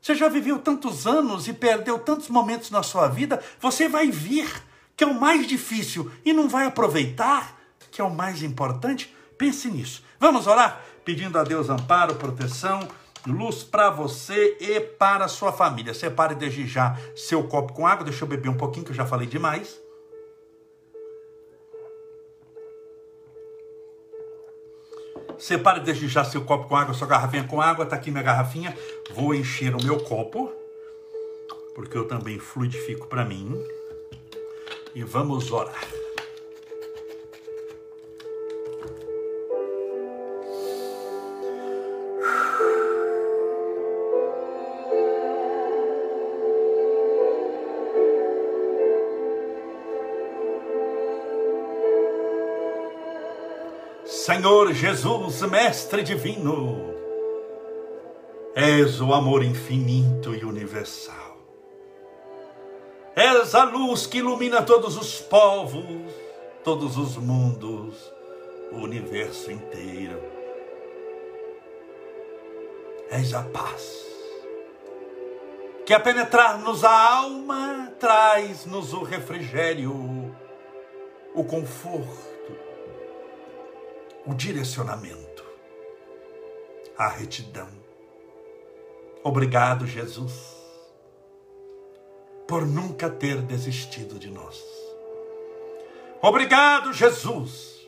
Você 0.02 0.14
já 0.14 0.28
viveu 0.28 0.60
tantos 0.60 1.08
anos 1.08 1.48
e 1.48 1.54
perdeu 1.54 1.98
tantos 1.98 2.30
momentos 2.30 2.70
na 2.70 2.84
sua 2.84 3.08
vida, 3.08 3.42
você 3.60 3.88
vai 3.88 4.12
vir 4.12 4.48
que 4.96 5.04
é 5.04 5.08
o 5.08 5.20
mais 5.20 5.48
difícil 5.48 6.12
e 6.24 6.32
não 6.32 6.48
vai 6.48 6.66
aproveitar, 6.66 7.60
que 7.92 8.00
é 8.00 8.04
o 8.04 8.14
mais 8.14 8.44
importante. 8.44 9.14
Pense 9.38 9.68
nisso. 9.70 10.04
Vamos 10.20 10.48
orar? 10.48 10.82
Pedindo 11.06 11.38
a 11.38 11.44
Deus 11.44 11.70
amparo, 11.70 12.16
proteção, 12.16 12.80
luz 13.28 13.64
para 13.64 13.92
você 13.92 14.58
e 14.60 14.80
para 14.80 15.26
a 15.26 15.28
sua 15.28 15.52
família. 15.52 15.94
Separe 15.94 16.34
desde 16.34 16.66
já 16.66 16.98
seu 17.16 17.44
copo 17.44 17.74
com 17.74 17.86
água. 17.86 18.04
Deixa 18.04 18.24
eu 18.24 18.28
beber 18.28 18.50
um 18.50 18.58
pouquinho, 18.58 18.84
que 18.84 18.92
eu 18.92 18.96
já 18.96 19.06
falei 19.06 19.28
demais. 19.28 19.80
Separe 25.38 25.82
desde 25.82 26.08
já 26.08 26.24
seu 26.24 26.44
copo 26.44 26.68
com 26.68 26.76
água, 26.76 26.94
sua 26.96 27.08
garrafinha 27.08 27.44
com 27.44 27.62
água. 27.62 27.84
Está 27.84 27.96
aqui 27.96 28.10
minha 28.10 28.24
garrafinha. 28.24 28.76
Vou 29.12 29.36
encher 29.36 29.76
o 29.76 29.84
meu 29.84 30.00
copo, 30.04 30.52
porque 31.76 31.96
eu 31.96 32.08
também 32.08 32.40
fluidifico 32.40 33.06
para 33.06 33.24
mim. 33.24 33.56
E 34.96 35.04
vamos 35.04 35.52
orar. 35.52 36.05
Senhor 54.26 54.74
Jesus, 54.74 55.44
Mestre 55.44 56.02
Divino, 56.02 56.96
és 58.56 59.00
o 59.00 59.14
amor 59.14 59.44
infinito 59.44 60.34
e 60.34 60.44
universal. 60.44 61.38
És 63.16 63.54
a 63.54 63.66
luz 63.66 64.08
que 64.08 64.18
ilumina 64.18 64.64
todos 64.64 64.98
os 64.98 65.22
povos, 65.22 66.12
todos 66.64 66.98
os 66.98 67.18
mundos, 67.18 68.12
o 68.72 68.78
universo 68.78 69.52
inteiro. 69.52 70.20
És 73.12 73.32
a 73.32 73.44
paz, 73.44 74.08
que 75.86 75.94
a 75.94 76.00
penetrar-nos 76.00 76.84
a 76.84 77.18
alma, 77.20 77.94
traz-nos 78.00 78.92
o 78.92 79.04
refrigério, 79.04 79.94
o 81.36 81.44
conforto 81.44 82.35
o 84.26 84.34
direcionamento, 84.34 85.44
a 86.98 87.08
retidão. 87.08 87.70
Obrigado, 89.24 89.86
Jesus, 89.86 90.34
por 92.48 92.66
nunca 92.66 93.10
ter 93.10 93.42
desistido 93.42 94.18
de 94.18 94.30
nós. 94.32 94.64
Obrigado, 96.22 96.92
Jesus, 96.92 97.88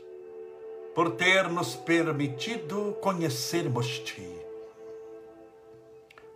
por 0.94 1.12
ter 1.12 1.50
nos 1.50 1.76
permitido 1.76 2.96
conhecermos 3.02 4.00
Ti. 4.00 4.32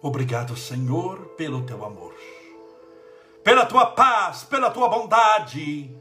Obrigado, 0.02 0.56
Senhor, 0.58 1.20
pelo 1.38 1.64
Teu 1.64 1.86
amor, 1.86 2.16
pela 3.44 3.68
Tua 3.68 3.86
paz, 3.88 4.44
pela 4.44 4.72
Tua 4.72 4.90
bondade, 4.90 5.96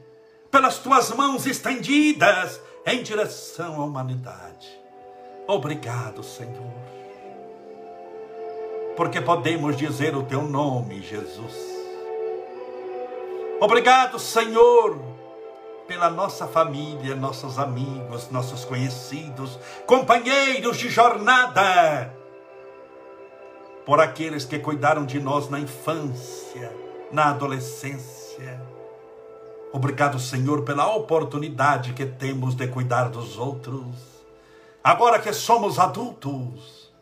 pelas 0.50 0.78
Tuas 0.78 1.10
mãos 1.10 1.46
estendidas 1.46 2.62
em 2.87 3.03
direção 3.03 3.81
à 3.81 3.85
humanidade. 3.85 4.81
Obrigado, 5.47 6.23
Senhor, 6.23 6.73
porque 8.97 9.21
podemos 9.21 9.77
dizer 9.77 10.16
o 10.16 10.23
teu 10.23 10.43
nome, 10.43 11.03
Jesus. 11.03 11.55
Obrigado, 13.61 14.19
Senhor, 14.19 14.99
pela 15.87 16.09
nossa 16.09 16.47
família, 16.47 17.14
nossos 17.16 17.59
amigos, 17.59 18.31
nossos 18.31 18.64
conhecidos, 18.64 19.59
companheiros 19.87 20.79
de 20.79 20.88
jornada, 20.88 22.14
por 23.85 24.01
aqueles 24.01 24.45
que 24.45 24.59
cuidaram 24.59 25.05
de 25.05 25.19
nós 25.19 25.51
na 25.51 25.59
infância, 25.59 26.73
na 27.11 27.31
adolescência 27.31 28.80
Obrigado, 29.72 30.18
Senhor, 30.18 30.62
pela 30.62 30.94
oportunidade 30.94 31.92
que 31.92 32.04
temos 32.04 32.56
de 32.56 32.66
cuidar 32.66 33.09
dos 33.09 33.38
outros. 33.38 33.94
Agora 34.83 35.20
que 35.20 35.33
somos 35.33 35.78
adultos, 35.78 36.92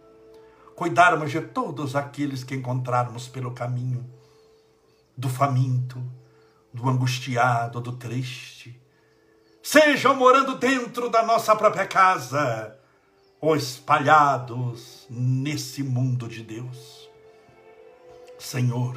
cuidarmos 0.76 1.30
de 1.30 1.40
todos 1.40 1.96
aqueles 1.96 2.44
que 2.44 2.54
encontrarmos 2.54 3.26
pelo 3.26 3.52
caminho, 3.52 4.04
do 5.16 5.30
faminto, 5.30 6.02
do 6.72 6.88
angustiado, 6.88 7.80
do 7.80 7.92
triste, 7.92 8.78
sejam 9.62 10.14
morando 10.14 10.56
dentro 10.56 11.08
da 11.08 11.22
nossa 11.22 11.56
própria 11.56 11.86
casa 11.86 12.76
ou 13.40 13.56
espalhados 13.56 15.06
nesse 15.08 15.82
mundo 15.82 16.28
de 16.28 16.42
Deus. 16.42 17.08
Senhor, 18.38 18.96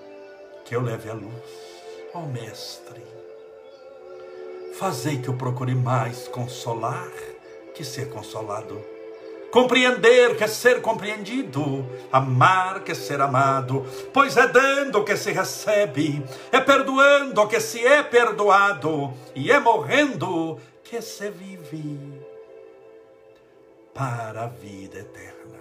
que 0.71 0.75
eu 0.77 0.81
leve 0.81 1.09
a 1.09 1.13
luz. 1.13 1.83
Ó 2.13 2.19
oh, 2.19 2.25
Mestre, 2.27 3.03
fazei 4.79 5.17
que 5.17 5.27
eu 5.27 5.33
procure 5.33 5.75
mais 5.75 6.29
consolar 6.29 7.11
que 7.75 7.83
ser 7.83 8.09
consolado. 8.09 8.81
Compreender 9.51 10.37
que 10.37 10.45
é 10.45 10.47
ser 10.47 10.81
compreendido, 10.81 11.85
amar 12.09 12.85
que 12.85 12.93
é 12.93 12.95
ser 12.95 13.19
amado, 13.19 13.85
pois 14.13 14.37
é 14.37 14.47
dando 14.47 15.03
que 15.03 15.17
se 15.17 15.33
recebe, 15.33 16.25
é 16.53 16.61
perdoando 16.61 17.45
que 17.49 17.59
se 17.59 17.85
é 17.85 18.01
perdoado, 18.01 19.13
e 19.35 19.51
é 19.51 19.59
morrendo 19.59 20.57
que 20.85 21.01
se 21.01 21.29
vive 21.31 22.23
para 23.93 24.43
a 24.43 24.47
vida 24.47 24.99
eterna. 24.99 25.59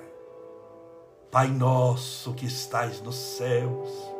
Pai 1.32 1.48
nosso 1.48 2.32
que 2.32 2.46
estais 2.46 3.00
nos 3.00 3.16
céus, 3.16 4.19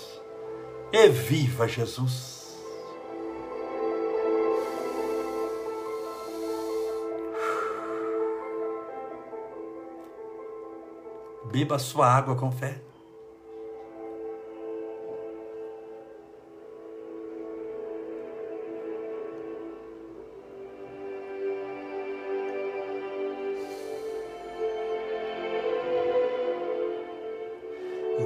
E 0.93 1.07
viva 1.07 1.67
Jesus. 1.69 2.59
Beba 11.51 11.79
sua 11.79 12.07
água 12.07 12.35
com 12.35 12.51
fé. 12.51 12.81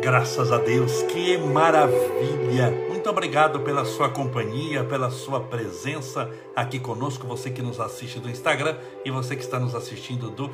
Graças 0.06 0.52
a 0.52 0.60
Deus, 0.60 1.02
que 1.02 1.36
maravilha! 1.36 2.70
Muito 2.90 3.10
obrigado 3.10 3.62
pela 3.62 3.84
sua 3.84 4.08
companhia, 4.08 4.84
pela 4.84 5.10
sua 5.10 5.40
presença 5.40 6.30
aqui 6.56 6.80
conosco, 6.80 7.26
você 7.26 7.50
que 7.50 7.64
nos 7.64 7.80
assiste 7.80 8.20
do 8.20 8.30
Instagram 8.30 8.78
e 9.04 9.10
você 9.10 9.36
que 9.36 9.42
está 9.42 9.60
nos 9.60 9.74
assistindo 9.74 10.30
do 10.30 10.52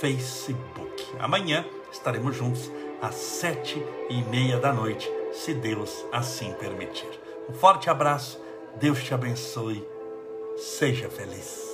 Facebook. 0.00 1.04
Amanhã 1.20 1.64
estaremos 1.92 2.34
juntos 2.34 2.72
às 3.00 3.14
sete 3.14 3.80
e 4.10 4.20
meia 4.22 4.58
da 4.58 4.72
noite, 4.72 5.08
se 5.30 5.54
Deus 5.54 6.04
assim 6.10 6.52
permitir. 6.54 7.08
Um 7.48 7.54
forte 7.54 7.88
abraço, 7.88 8.42
Deus 8.80 9.00
te 9.04 9.14
abençoe, 9.14 9.86
seja 10.56 11.08
feliz. 11.08 11.67